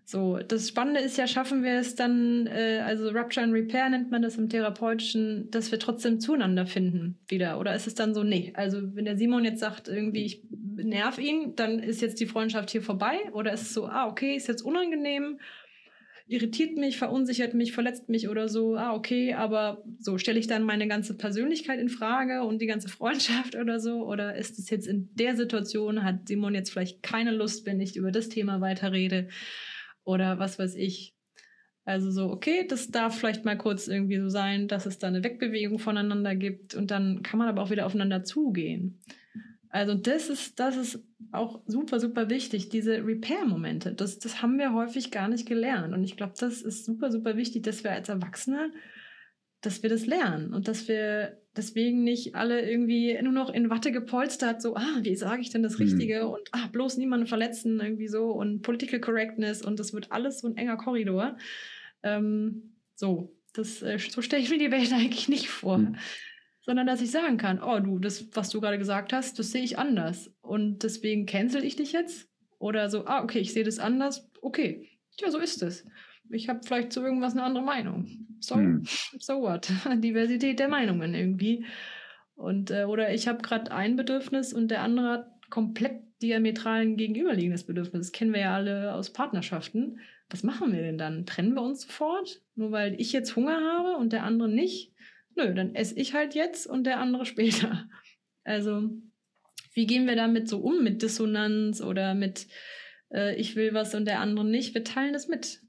[0.04, 4.10] So, das Spannende ist ja, schaffen wir es dann, äh, also Rupture and Repair nennt
[4.10, 7.58] man das im Therapeutischen, dass wir trotzdem zueinander finden wieder.
[7.60, 11.18] Oder ist es dann so, nee, also wenn der Simon jetzt sagt, irgendwie, ich nerv
[11.18, 13.16] ihn, dann ist jetzt die Freundschaft hier vorbei?
[13.32, 15.38] Oder ist es so, ah, okay, ist jetzt unangenehm,
[16.26, 20.62] irritiert mich, verunsichert mich, verletzt mich oder so, ah, okay, aber so stelle ich dann
[20.62, 24.04] meine ganze Persönlichkeit in Frage und die ganze Freundschaft oder so?
[24.06, 27.96] Oder ist es jetzt in der Situation, hat Simon jetzt vielleicht keine Lust, wenn ich
[27.96, 29.28] über das Thema weiterrede?
[30.04, 31.14] Oder was weiß ich.
[31.84, 35.24] Also so, okay, das darf vielleicht mal kurz irgendwie so sein, dass es da eine
[35.24, 39.00] Wegbewegung voneinander gibt und dann kann man aber auch wieder aufeinander zugehen.
[39.68, 43.94] Also das ist, das ist auch super, super wichtig, diese Repair-Momente.
[43.94, 45.94] Das, das haben wir häufig gar nicht gelernt.
[45.94, 48.70] Und ich glaube, das ist super, super wichtig, dass wir als Erwachsene,
[49.62, 53.92] dass wir das lernen und dass wir deswegen nicht alle irgendwie nur noch in Watte
[53.92, 55.84] gepolstert, so, ah, wie sage ich denn das mhm.
[55.84, 56.30] Richtige mhm.
[56.30, 60.48] und ah, bloß niemanden verletzen, irgendwie so und Political Correctness und das wird alles so
[60.48, 61.36] ein enger Korridor.
[62.02, 65.78] Ähm, so, das, äh, so stelle ich mir die Welt eigentlich nicht vor.
[65.78, 65.96] Mhm
[66.64, 69.64] sondern dass ich sagen kann, oh du, das, was du gerade gesagt hast, das sehe
[69.64, 72.28] ich anders und deswegen cancel ich dich jetzt
[72.58, 74.88] oder so, ah, okay, ich sehe das anders, okay,
[75.20, 75.84] ja, so ist es.
[76.30, 78.06] Ich habe vielleicht zu irgendwas eine andere Meinung.
[78.40, 78.84] So, hm.
[79.18, 79.70] so what?
[79.96, 81.64] Diversität der Meinungen irgendwie.
[82.34, 87.64] Und, äh, oder ich habe gerade ein Bedürfnis und der andere hat komplett diametralen gegenüberliegendes
[87.64, 88.06] Bedürfnis.
[88.06, 89.98] Das kennen wir ja alle aus Partnerschaften.
[90.30, 91.26] Was machen wir denn dann?
[91.26, 92.40] Trennen wir uns sofort?
[92.54, 94.92] Nur weil ich jetzt Hunger habe und der andere nicht?
[95.36, 97.88] nö, dann esse ich halt jetzt und der andere später.
[98.44, 98.90] Also,
[99.74, 102.46] wie gehen wir damit so um mit Dissonanz oder mit
[103.10, 104.74] äh, ich will was und der andere nicht?
[104.74, 105.61] Wir teilen das mit.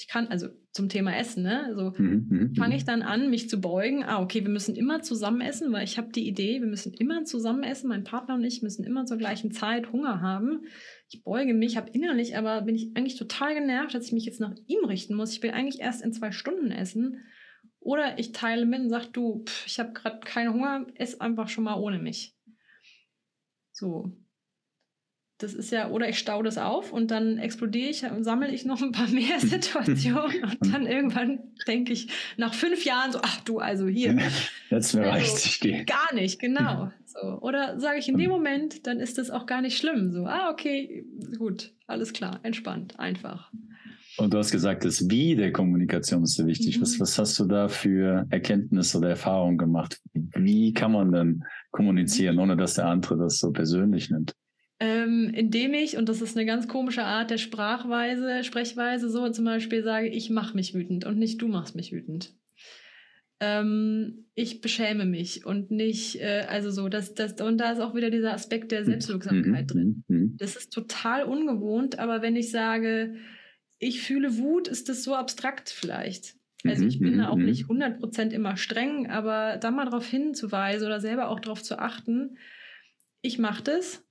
[0.00, 1.64] Ich kann, also zum Thema Essen, ne?
[1.66, 2.86] Also mhm, mhm fange ich mhm.
[2.86, 4.02] dann an, mich zu beugen.
[4.02, 7.24] Ah, okay, wir müssen immer zusammen essen, weil ich habe die Idee, wir müssen immer
[7.24, 7.88] zusammen essen.
[7.88, 10.64] Mein Partner und ich müssen immer zur gleichen Zeit Hunger haben.
[11.10, 14.40] Ich beuge mich, habe innerlich, aber bin ich eigentlich total genervt, dass ich mich jetzt
[14.40, 15.32] nach ihm richten muss.
[15.32, 17.18] Ich will eigentlich erst in zwei Stunden essen.
[17.80, 21.48] Oder ich teile mit und sage, du, pff, ich habe gerade keinen Hunger, ess einfach
[21.48, 22.36] schon mal ohne mich.
[23.72, 24.16] So.
[25.40, 28.66] Das ist ja, oder ich staue das auf und dann explodiere ich und sammle ich
[28.66, 33.40] noch ein paar mehr Situationen und dann irgendwann denke ich nach fünf Jahren so, ach
[33.40, 34.18] du, also hier.
[34.70, 35.84] Jetzt mir also, reicht ich gehe.
[35.86, 36.92] Gar nicht, genau.
[37.06, 37.40] So.
[37.40, 40.12] Oder sage ich in dem Moment, dann ist das auch gar nicht schlimm.
[40.12, 41.06] So, ah, okay,
[41.38, 43.50] gut, alles klar, entspannt, einfach.
[44.18, 46.76] Und du hast gesagt, das Wie der Kommunikation ist sehr wichtig.
[46.76, 46.82] Mhm.
[46.82, 50.00] Was, was hast du da für Erkenntnisse oder Erfahrungen gemacht?
[50.12, 54.34] Wie kann man denn kommunizieren, ohne dass der andere das so persönlich nimmt?
[54.82, 59.44] Ähm, indem ich, und das ist eine ganz komische Art der Sprachweise, Sprechweise, so zum
[59.44, 62.34] Beispiel sage, ich mache mich wütend und nicht du machst mich wütend.
[63.40, 67.94] Ähm, ich beschäme mich und nicht, äh, also so, das, das, und da ist auch
[67.94, 68.86] wieder dieser Aspekt der mhm.
[68.86, 69.66] Selbstwirksamkeit mhm.
[69.66, 70.04] drin.
[70.08, 70.36] Mhm.
[70.38, 73.16] Das ist total ungewohnt, aber wenn ich sage,
[73.78, 76.36] ich fühle Wut, ist das so abstrakt vielleicht.
[76.64, 78.30] Also ich bin da auch mhm, nicht 100% mhm.
[78.30, 82.36] immer streng, aber da mal darauf hinzuweisen oder selber auch darauf zu achten,
[83.22, 84.06] ich mache das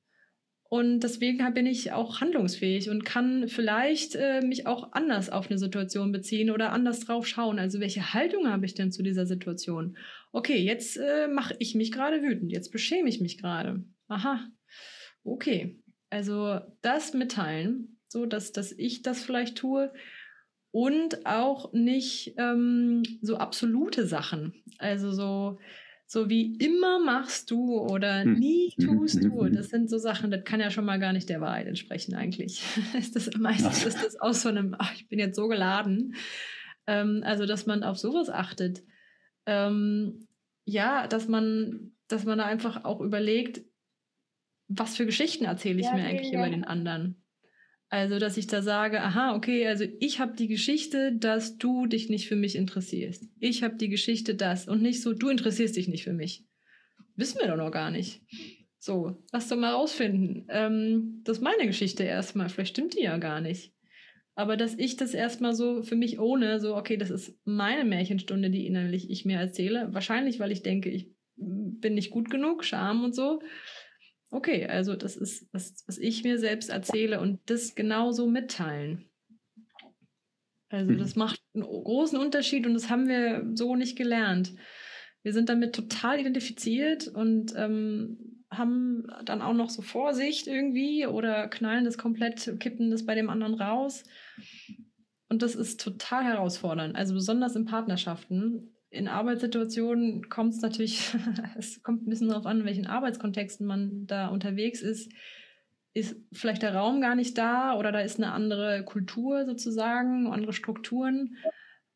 [0.70, 5.57] und deswegen bin ich auch handlungsfähig und kann vielleicht äh, mich auch anders auf eine
[5.57, 7.59] Situation beziehen oder anders drauf schauen.
[7.59, 9.97] Also welche Haltung habe ich denn zu dieser Situation?
[10.32, 13.84] Okay, jetzt äh, mache ich mich gerade wütend, jetzt beschäme ich mich gerade.
[14.07, 14.47] Aha,
[15.24, 15.80] okay.
[16.11, 19.93] Also das mitteilen so dass, dass ich das vielleicht tue.
[20.72, 24.53] Und auch nicht ähm, so absolute Sachen.
[24.78, 25.57] Also so,
[26.12, 28.34] so wie immer machst du oder hm.
[28.34, 29.43] nie tust du.
[29.53, 32.64] Das sind so Sachen, das kann ja schon mal gar nicht der Wahrheit entsprechen eigentlich.
[32.97, 36.16] ist das, meistens ist das aus so einem, ach, ich bin jetzt so geladen.
[36.88, 38.82] Ähm, also, dass man auf sowas achtet.
[39.45, 40.28] Ähm,
[40.66, 43.62] ja, dass man, dass man da einfach auch überlegt,
[44.68, 46.39] was für Geschichten erzähle ich ja, mir eigentlich ja.
[46.39, 47.18] über den anderen.
[47.91, 52.07] Also, dass ich da sage, aha, okay, also ich habe die Geschichte, dass du dich
[52.07, 53.25] nicht für mich interessierst.
[53.39, 56.45] Ich habe die Geschichte, das und nicht so, du interessierst dich nicht für mich.
[57.15, 58.21] Wissen wir doch noch gar nicht.
[58.77, 60.45] So, lass doch mal rausfinden.
[60.49, 62.49] Ähm, das ist meine Geschichte erstmal.
[62.49, 63.73] Vielleicht stimmt die ja gar nicht.
[64.35, 68.51] Aber dass ich das erstmal so für mich ohne, so, okay, das ist meine Märchenstunde,
[68.51, 69.89] die innerlich ich mir erzähle.
[69.91, 73.41] Wahrscheinlich, weil ich denke, ich bin nicht gut genug, Scham und so
[74.32, 79.05] okay, also das ist, was, was ich mir selbst erzähle und das genauso mitteilen.
[80.69, 81.19] Also das mhm.
[81.19, 84.53] macht einen großen Unterschied und das haben wir so nicht gelernt.
[85.23, 91.47] Wir sind damit total identifiziert und ähm, haben dann auch noch so Vorsicht irgendwie oder
[91.47, 94.03] knallen das komplett, kippen das bei dem anderen raus.
[95.27, 96.95] Und das ist total herausfordernd.
[96.95, 101.13] Also besonders in Partnerschaften in Arbeitssituationen kommt es natürlich,
[101.57, 105.11] es kommt ein bisschen darauf an, in welchen Arbeitskontexten man da unterwegs ist.
[105.93, 110.53] ist vielleicht der Raum gar nicht da oder da ist eine andere Kultur sozusagen, andere
[110.53, 111.37] Strukturen.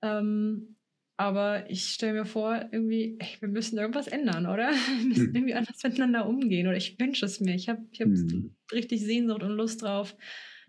[0.01, 0.75] Ähm,
[1.15, 4.71] aber ich stelle mir vor, irgendwie, ey, wir müssen irgendwas ändern, oder?
[4.97, 5.35] Wir müssen hm.
[5.35, 6.67] irgendwie anders miteinander umgehen.
[6.67, 7.53] Oder ich wünsche es mir.
[7.53, 8.55] Ich habe ich hab hm.
[8.71, 10.15] richtig Sehnsucht und Lust drauf,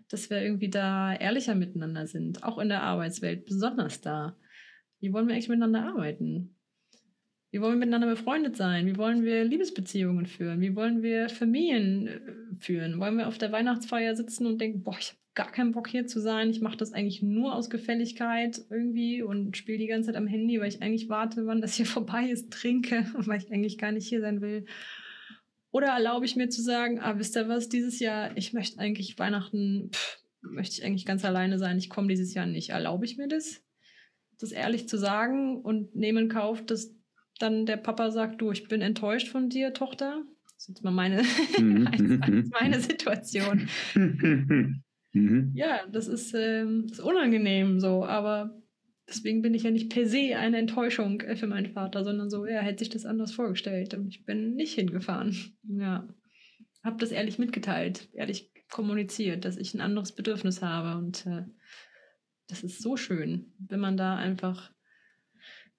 [0.07, 2.43] dass wir irgendwie da ehrlicher miteinander sind.
[2.43, 4.37] Auch in der Arbeitswelt, besonders da.
[5.05, 6.55] Wie wollen wir eigentlich miteinander arbeiten?
[7.51, 8.87] Wie wollen wir miteinander befreundet sein?
[8.87, 10.61] Wie wollen wir Liebesbeziehungen führen?
[10.61, 12.19] Wie wollen wir Familien äh,
[12.59, 12.99] führen?
[12.99, 16.07] Wollen wir auf der Weihnachtsfeier sitzen und denken, boah, ich habe gar keinen Bock hier
[16.07, 16.49] zu sein.
[16.49, 20.59] Ich mache das eigentlich nur aus Gefälligkeit irgendwie und spiele die ganze Zeit am Handy,
[20.59, 24.07] weil ich eigentlich warte, wann das hier vorbei ist, trinke, weil ich eigentlich gar nicht
[24.07, 24.65] hier sein will.
[25.69, 29.19] Oder erlaube ich mir zu sagen, ah, wisst ihr was, dieses Jahr, ich möchte eigentlich
[29.19, 32.71] Weihnachten, pff, möchte ich eigentlich ganz alleine sein, ich komme dieses Jahr nicht.
[32.71, 33.64] Erlaube ich mir das?
[34.39, 36.95] Das ehrlich zu sagen und nehme in Kauf, dass
[37.39, 40.23] dann der Papa sagt, du, ich bin enttäuscht von dir, Tochter.
[40.43, 41.23] Das ist jetzt mal meine,
[41.59, 42.51] mhm.
[42.59, 43.67] meine Situation.
[43.93, 45.51] Mhm.
[45.55, 48.61] Ja, das ist, ähm, ist unangenehm so, aber
[49.07, 52.61] deswegen bin ich ja nicht per se eine Enttäuschung für meinen Vater, sondern so, er
[52.61, 55.35] hätte sich das anders vorgestellt und ich bin nicht hingefahren.
[55.63, 56.07] Ja,
[56.83, 61.43] habe das ehrlich mitgeteilt, ehrlich kommuniziert, dass ich ein anderes Bedürfnis habe und äh,
[62.47, 64.71] das ist so schön, wenn man da einfach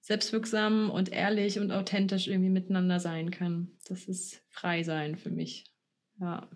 [0.00, 3.72] selbstwirksam und ehrlich und authentisch irgendwie miteinander sein kann.
[3.88, 5.64] Das ist frei sein für mich.
[6.20, 6.48] Ja.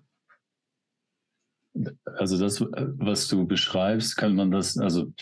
[2.04, 5.12] Also das, was du beschreibst, kann man das, also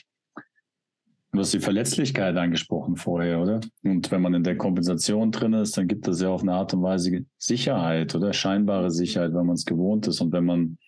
[1.32, 3.60] du hast die Verletzlichkeit angesprochen vorher, oder?
[3.82, 6.74] Und wenn man in der Kompensation drin ist, dann gibt das ja auf eine Art
[6.74, 10.20] und Weise Sicherheit oder scheinbare Sicherheit, wenn man es gewohnt ist.
[10.20, 10.78] Und wenn man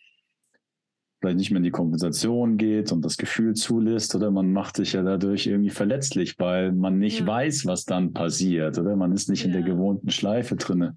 [1.21, 4.95] vielleicht nicht mehr in die Kompensation geht und das Gefühl zulässt, oder man macht sich
[4.95, 7.27] ja dadurch irgendwie verletzlich, weil man nicht ja.
[7.27, 9.47] weiß, was dann passiert, oder man ist nicht ja.
[9.47, 10.97] in der gewohnten Schleife drinne.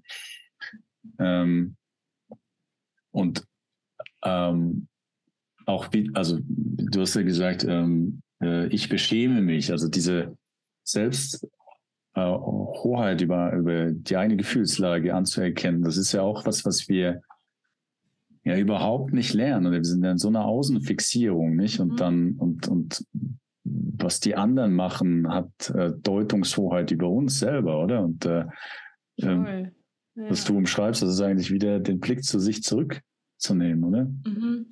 [1.18, 1.76] Ähm,
[3.10, 3.44] und
[4.24, 4.88] ähm,
[5.66, 10.36] auch wie, also du hast ja gesagt, ähm, äh, ich beschäme mich, also diese
[10.82, 11.46] Selbst
[12.14, 17.22] äh, Hoheit über, über die eigene Gefühlslage anzuerkennen, das ist ja auch was, was wir
[18.44, 19.66] ja überhaupt nicht lernen.
[19.66, 21.80] Und wir sind ja in so einer Außenfixierung, nicht?
[21.80, 21.96] Und mhm.
[21.96, 23.04] dann, und, und
[23.64, 28.04] was die anderen machen, hat äh, Deutungshoheit über uns selber, oder?
[28.04, 28.44] Und äh,
[29.16, 29.70] äh, ja.
[30.14, 33.00] was du umschreibst, das ist eigentlich wieder den Blick zu sich zurück
[33.38, 34.04] zu nehmen, oder?
[34.04, 34.66] Mhm.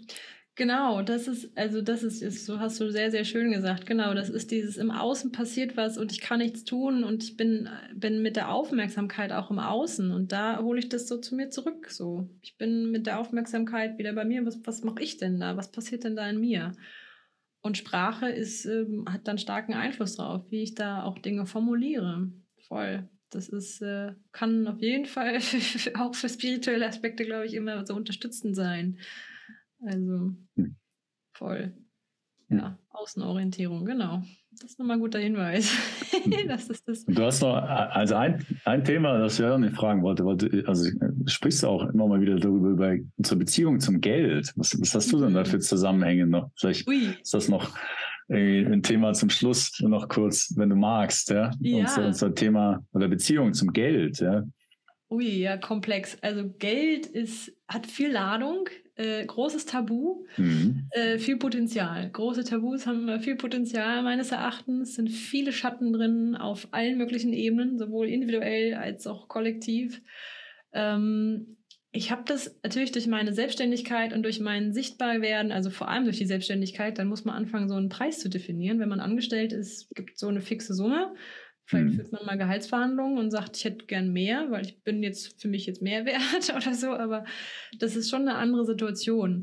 [0.55, 4.13] Genau, das ist, also das ist, ist, so hast du sehr, sehr schön gesagt, genau,
[4.13, 7.71] das ist dieses im Außen passiert was und ich kann nichts tun und ich bin,
[7.95, 11.49] bin mit der Aufmerksamkeit auch im Außen und da hole ich das so zu mir
[11.49, 12.29] zurück, so.
[12.43, 15.73] Ich bin mit der Aufmerksamkeit wieder bei mir, was, was mache ich denn da, was
[15.73, 16.73] passiert denn da in mir?
[17.63, 22.31] Und Sprache ist, ähm, hat dann starken Einfluss darauf, wie ich da auch Dinge formuliere.
[22.69, 23.09] Voll.
[23.31, 25.39] Das ist, äh, kann auf jeden Fall
[25.99, 28.99] auch für spirituelle Aspekte, glaube ich, immer so unterstützend sein.
[29.85, 30.77] Also hm.
[31.33, 31.73] voll.
[32.49, 32.59] Hm.
[32.59, 34.23] Ja, Außenorientierung, genau.
[34.53, 35.73] Das ist nochmal ein guter Hinweis.
[36.11, 36.33] Hm.
[36.49, 37.05] das ist das.
[37.05, 40.91] Du hast noch, also ein, ein Thema, das ich auch nicht fragen wollte, wollte, also
[40.91, 44.53] du sprichst auch immer mal wieder darüber, über unsere Beziehung zum Geld.
[44.57, 46.51] Was, was hast du denn da für Zusammenhänge noch?
[46.57, 47.15] Vielleicht Ui.
[47.21, 47.75] ist das noch
[48.29, 51.51] ein Thema zum Schluss noch kurz, wenn du magst, ja.
[51.61, 51.79] ja.
[51.81, 54.45] Unser, unser Thema oder Beziehung zum Geld, ja.
[55.11, 56.17] Ui, ja, komplex.
[56.23, 60.89] Also Geld ist, hat viel Ladung, äh, großes Tabu, mhm.
[60.91, 62.11] äh, viel Potenzial.
[62.11, 67.33] Große Tabus haben viel Potenzial meines Erachtens, Es sind viele Schatten drin auf allen möglichen
[67.33, 70.03] Ebenen, sowohl individuell als auch kollektiv.
[70.73, 71.57] Ähm,
[71.95, 76.17] ich habe das natürlich durch meine Selbstständigkeit und durch mein Sichtbarwerden, also vor allem durch
[76.17, 78.81] die Selbstständigkeit, dann muss man anfangen, so einen Preis zu definieren.
[78.81, 81.15] Wenn man angestellt ist, gibt es so eine fixe Summe.
[81.73, 81.97] Vielleicht hm.
[81.97, 85.49] führt man mal Gehaltsverhandlungen und sagt, ich hätte gern mehr, weil ich bin jetzt für
[85.49, 87.25] mich jetzt mehr wert oder so, aber
[87.79, 89.41] das ist schon eine andere Situation.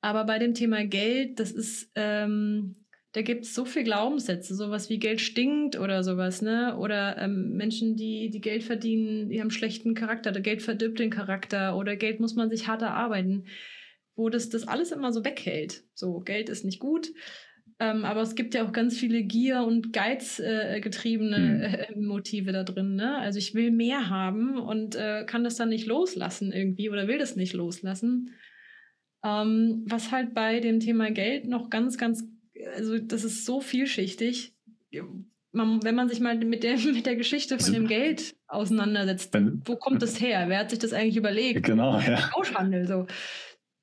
[0.00, 2.76] Aber bei dem Thema Geld, das ist, ähm,
[3.12, 6.78] da gibt es so viele Glaubenssätze, sowas wie Geld stinkt oder sowas, ne?
[6.78, 11.10] Oder ähm, Menschen, die, die Geld verdienen, die haben schlechten Charakter, oder Geld verdirbt den
[11.10, 13.44] Charakter oder Geld muss man sich hart erarbeiten,
[14.16, 15.84] wo das, das alles immer so weghält.
[15.92, 17.10] So, Geld ist nicht gut.
[17.82, 21.94] Ähm, aber es gibt ja auch ganz viele Gier- und Geizgetriebene äh, hm.
[21.94, 22.94] äh, Motive da drin.
[22.94, 23.16] Ne?
[23.16, 27.18] Also ich will mehr haben und äh, kann das dann nicht loslassen irgendwie oder will
[27.18, 28.34] das nicht loslassen.
[29.24, 32.22] Ähm, was halt bei dem Thema Geld noch ganz, ganz,
[32.76, 34.54] also das ist so vielschichtig.
[35.52, 39.76] Man, wenn man sich mal mit der, mit der Geschichte von dem Geld auseinandersetzt, wo
[39.76, 40.44] kommt das her?
[40.48, 41.64] Wer hat sich das eigentlich überlegt?
[41.64, 42.16] Genau, ja.
[42.16, 43.06] Tauschhandel, so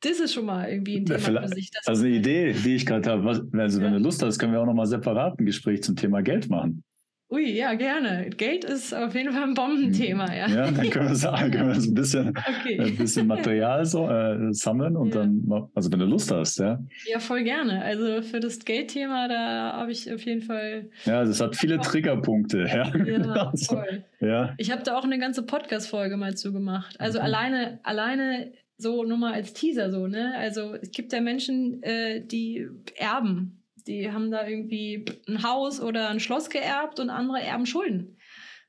[0.01, 1.71] das ist schon mal irgendwie ein Thema für sich.
[1.85, 4.65] also eine Idee, die ich gerade habe, also wenn du Lust hast, können wir auch
[4.65, 6.83] nochmal separat ein Gespräch zum Thema Geld machen.
[7.29, 8.29] Ui, ja, gerne.
[8.29, 10.47] Geld ist auf jeden Fall ein Bombenthema, ja.
[10.47, 12.79] Ja, dann können wir sagen, können wir ein bisschen, okay.
[12.79, 15.23] ein bisschen Material so, äh, sammeln und ja.
[15.23, 16.79] dann, also wenn du Lust hast, ja.
[17.05, 17.83] Ja, voll gerne.
[17.83, 20.89] Also für das Geldthema, da habe ich auf jeden Fall.
[21.03, 22.95] Ja, das hat viele Triggerpunkte, ja.
[23.05, 24.05] Ja, also, voll.
[24.21, 24.53] Ja.
[24.57, 26.97] Ich habe da auch eine ganze Podcast-Folge mal zugemacht.
[26.97, 27.25] Also mhm.
[27.25, 30.35] alleine, alleine so nur mal als Teaser so, ne?
[30.37, 33.57] Also es gibt ja Menschen, äh, die erben
[33.87, 38.17] die haben da irgendwie ein Haus oder ein Schloss geerbt und andere erben Schulden.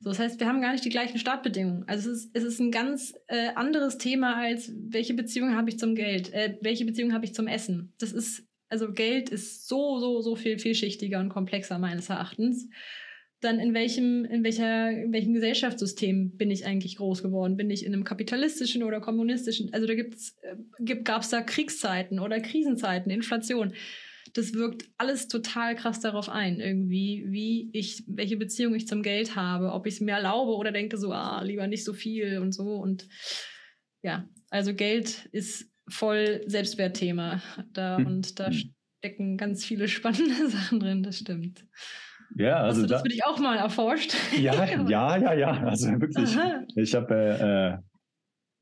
[0.01, 1.85] So, das heißt, wir haben gar nicht die gleichen Startbedingungen.
[1.89, 5.79] Also es ist, es ist ein ganz äh, anderes Thema als welche Beziehung habe ich
[5.79, 7.93] zum Geld, äh, welche Beziehung habe ich zum Essen.
[7.99, 12.69] Das ist, also Geld ist so, so, so viel vielschichtiger und komplexer meines Erachtens.
[13.41, 17.57] Dann in welchem, in welcher, in welchem Gesellschaftssystem bin ich eigentlich groß geworden?
[17.57, 19.73] Bin ich in einem kapitalistischen oder kommunistischen?
[19.73, 23.75] Also da gibt's, äh, gab es da Kriegszeiten oder Krisenzeiten, Inflation
[24.35, 29.37] das wirkt alles total krass darauf ein, irgendwie, wie ich, welche Beziehung ich zum Geld
[29.37, 32.53] habe, ob ich es mir erlaube oder denke so, ah, lieber nicht so viel und
[32.53, 32.75] so.
[32.75, 33.09] Und
[34.03, 38.07] ja, also Geld ist voll Selbstwertthema da hm.
[38.07, 38.75] und da hm.
[38.99, 41.65] stecken ganz viele spannende Sachen drin, das stimmt.
[42.37, 44.15] Ja, also Hast du das da, für dich auch mal erforscht.
[44.39, 45.51] Ja, ja, ja, ja.
[45.65, 46.37] Also wirklich.
[46.37, 46.63] Aha.
[46.77, 47.89] Ich habe äh,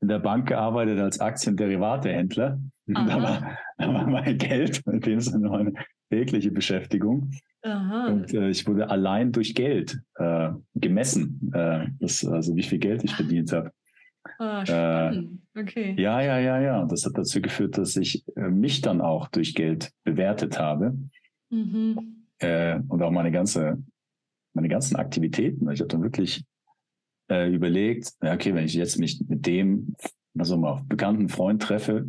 [0.01, 2.59] in der Bank gearbeitet als Aktienderivatehändler.
[2.89, 5.73] Da war, da war mein Geld, in dem Sinne meine
[6.09, 7.31] tägliche Beschäftigung.
[7.61, 8.07] Aha.
[8.07, 13.03] Und äh, ich wurde allein durch Geld äh, gemessen, äh, das, also wie viel Geld
[13.03, 13.73] ich verdient habe.
[14.39, 15.41] Ah, spannend.
[15.53, 15.95] okay.
[15.97, 16.85] Ja, ja, ja, ja.
[16.85, 20.97] Das hat dazu geführt, dass ich äh, mich dann auch durch Geld bewertet habe.
[21.49, 22.26] Mhm.
[22.39, 23.81] Äh, und auch meine ganze,
[24.53, 25.69] meine ganzen Aktivitäten.
[25.71, 26.43] Ich habe dann wirklich
[27.29, 29.95] äh, überlegt, ja, okay, wenn ich jetzt mich mit dem,
[30.37, 32.05] also mal bekannten Freund treffe,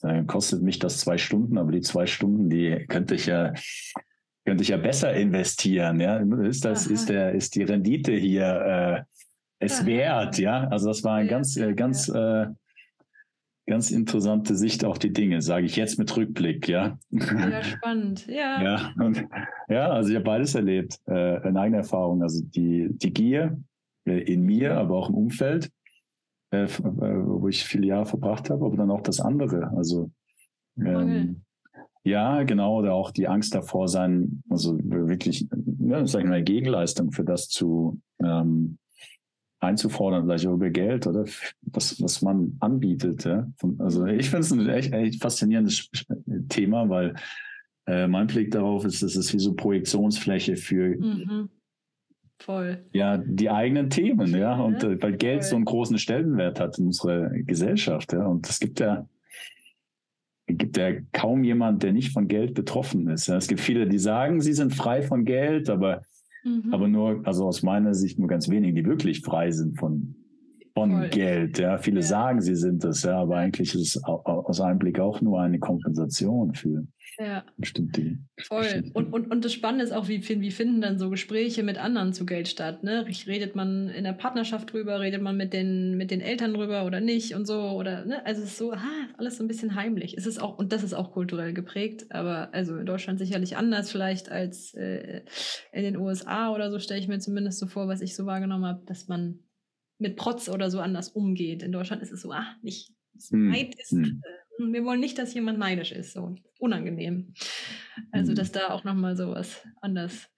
[0.00, 3.54] dann kostet mich das zwei Stunden, aber die zwei Stunden, die könnte ich ja,
[4.44, 6.00] könnte ich ja besser investieren.
[6.00, 6.94] Ja, ist das, Aha.
[6.94, 9.02] ist der, ist die Rendite hier äh,
[9.58, 9.86] es Aha.
[9.86, 10.38] wert?
[10.38, 12.46] Ja, also das war ein ja, ganz, äh, ganz, äh,
[13.66, 16.98] ganz interessante Sicht auf die Dinge, sage ich jetzt mit Rückblick, ja.
[17.10, 18.62] Ja, spannend, ja.
[18.62, 19.24] Ja, und,
[19.68, 22.22] ja also ich habe beides erlebt, äh, in eigener Erfahrung.
[22.22, 23.58] Also die, die Gier,
[24.06, 25.70] äh, in mir, aber auch im Umfeld,
[26.50, 29.72] äh, äh, wo ich viele Jahre verbracht habe, aber dann auch das andere.
[29.76, 30.10] Also
[30.76, 31.42] ähm,
[32.02, 35.46] ja, genau, oder auch die Angst davor sein, also wirklich,
[35.78, 38.78] ja, sag ich mal, Gegenleistung für das zu ähm,
[39.64, 41.24] einzufordern, vielleicht auch über Geld oder
[41.62, 43.24] was, was man anbietet.
[43.24, 43.50] Ja?
[43.78, 45.90] Also ich finde es ein echt, echt faszinierendes
[46.48, 47.14] Thema, weil
[47.86, 51.48] äh, mein Blick darauf ist, dass es wie so Projektionsfläche für mhm.
[52.38, 52.84] Voll.
[52.92, 54.56] Ja, die eigenen Themen, ja.
[54.56, 55.50] Und äh, weil Geld Voll.
[55.50, 58.26] so einen großen Stellenwert hat in unserer Gesellschaft, ja.
[58.26, 59.08] Und es gibt ja,
[60.46, 63.28] gibt ja kaum jemand, der nicht von Geld betroffen ist.
[63.28, 63.36] Ja.
[63.36, 66.02] Es gibt viele, die sagen, sie sind frei von Geld, aber,
[66.44, 66.72] mhm.
[66.72, 70.14] aber nur, also aus meiner Sicht nur ganz wenige, die wirklich frei sind von,
[70.74, 71.08] von.
[71.10, 71.58] Geld.
[71.58, 72.06] Ja, viele ja.
[72.06, 75.58] sagen, sie sind das, ja, aber eigentlich ist es aus einem Blick auch nur eine
[75.58, 76.86] Kompensation für
[77.18, 77.44] ja.
[77.56, 78.18] bestimmte.
[78.42, 78.90] Voll.
[78.92, 82.12] Und, und, und das Spannende ist auch, wie, wie finden dann so Gespräche mit anderen
[82.12, 82.82] zu Geld statt?
[82.82, 83.06] Ne?
[83.26, 87.00] Redet man in der Partnerschaft drüber, redet man mit den, mit den Eltern drüber oder
[87.00, 87.60] nicht und so?
[87.70, 88.24] Oder, ne?
[88.26, 90.16] Also es ist so, ah, alles so ein bisschen heimlich.
[90.16, 93.90] Es ist auch, und das ist auch kulturell geprägt, aber also in Deutschland sicherlich anders
[93.90, 95.22] vielleicht als äh,
[95.72, 98.64] in den USA oder so, stelle ich mir zumindest so vor, was ich so wahrgenommen
[98.64, 99.38] habe, dass man
[99.98, 101.62] mit Protz oder so anders umgeht.
[101.62, 102.92] In Deutschland ist es so, ah, nicht.
[103.30, 103.50] Hm.
[103.50, 104.22] Neid ist, hm.
[104.24, 107.34] äh, wir wollen nicht, dass jemand neidisch ist, so unangenehm.
[108.10, 108.36] Also, hm.
[108.36, 110.28] dass da auch nochmal sowas anders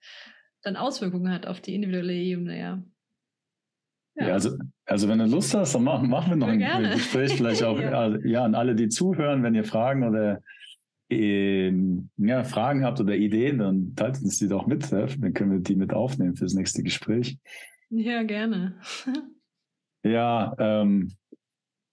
[0.63, 2.83] dann Auswirkungen hat auf die individuelle Ebene, ja.
[4.15, 4.27] Ja.
[4.27, 6.89] ja, also, also wenn du Lust hast, dann machen, machen wir noch ein gerne.
[6.95, 8.17] Gespräch vielleicht auch ja.
[8.25, 8.43] ja.
[8.43, 10.41] an alle, die zuhören, wenn ihr Fragen oder
[11.09, 11.71] äh,
[12.17, 14.91] ja, Fragen habt oder Ideen, dann teilt uns die doch mit.
[14.91, 17.37] Dann können wir die mit aufnehmen fürs nächste Gespräch.
[17.89, 18.79] Ja, gerne.
[20.03, 21.11] Ja, ähm,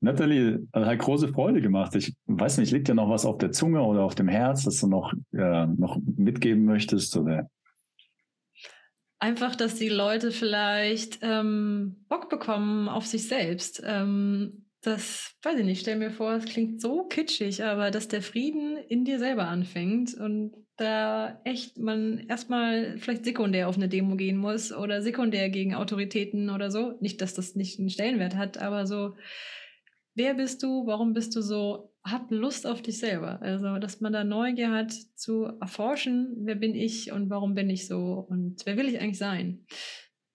[0.00, 1.94] Natalie, hat große Freude gemacht.
[1.94, 4.80] Ich weiß nicht, liegt dir noch was auf der Zunge oder auf dem Herz, das
[4.80, 7.16] du noch, äh, noch mitgeben möchtest?
[7.16, 7.48] Oder?
[9.18, 13.82] Einfach, dass die Leute vielleicht ähm, Bock bekommen auf sich selbst.
[13.84, 18.20] Ähm, das, weiß ich nicht, stell mir vor, es klingt so kitschig, aber dass der
[18.20, 24.16] Frieden in dir selber anfängt und da echt man erstmal vielleicht sekundär auf eine Demo
[24.16, 26.96] gehen muss oder sekundär gegen Autoritäten oder so.
[27.00, 29.14] Nicht, dass das nicht einen Stellenwert hat, aber so,
[30.14, 33.40] wer bist du, warum bist du so, hab Lust auf dich selber.
[33.42, 37.86] Also, dass man da Neugier hat zu erforschen, wer bin ich und warum bin ich
[37.88, 39.66] so und wer will ich eigentlich sein.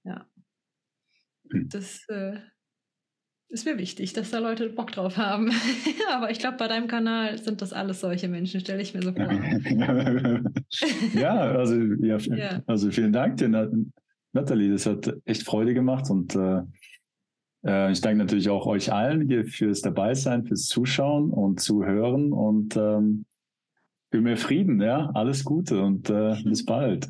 [0.04, 0.26] Ja.
[1.52, 1.70] Hm.
[1.70, 2.38] Das äh,
[3.50, 5.52] ist mir wichtig, dass da Leute Bock drauf haben.
[6.14, 9.12] Aber ich glaube, bei deinem Kanal sind das alles solche Menschen, stelle ich mir so
[9.12, 9.30] vor.
[11.14, 13.50] ja, also, ja, ja, also vielen Dank dir,
[14.34, 16.62] Nathalie, das hat echt Freude gemacht und äh,
[17.66, 22.78] äh, ich danke natürlich auch euch allen hier fürs Dabeisein, fürs Zuschauen und Zuhören und
[22.78, 23.26] ähm,
[24.12, 25.12] für mehr Frieden, ja.
[25.14, 27.08] Alles Gute und äh, bis bald.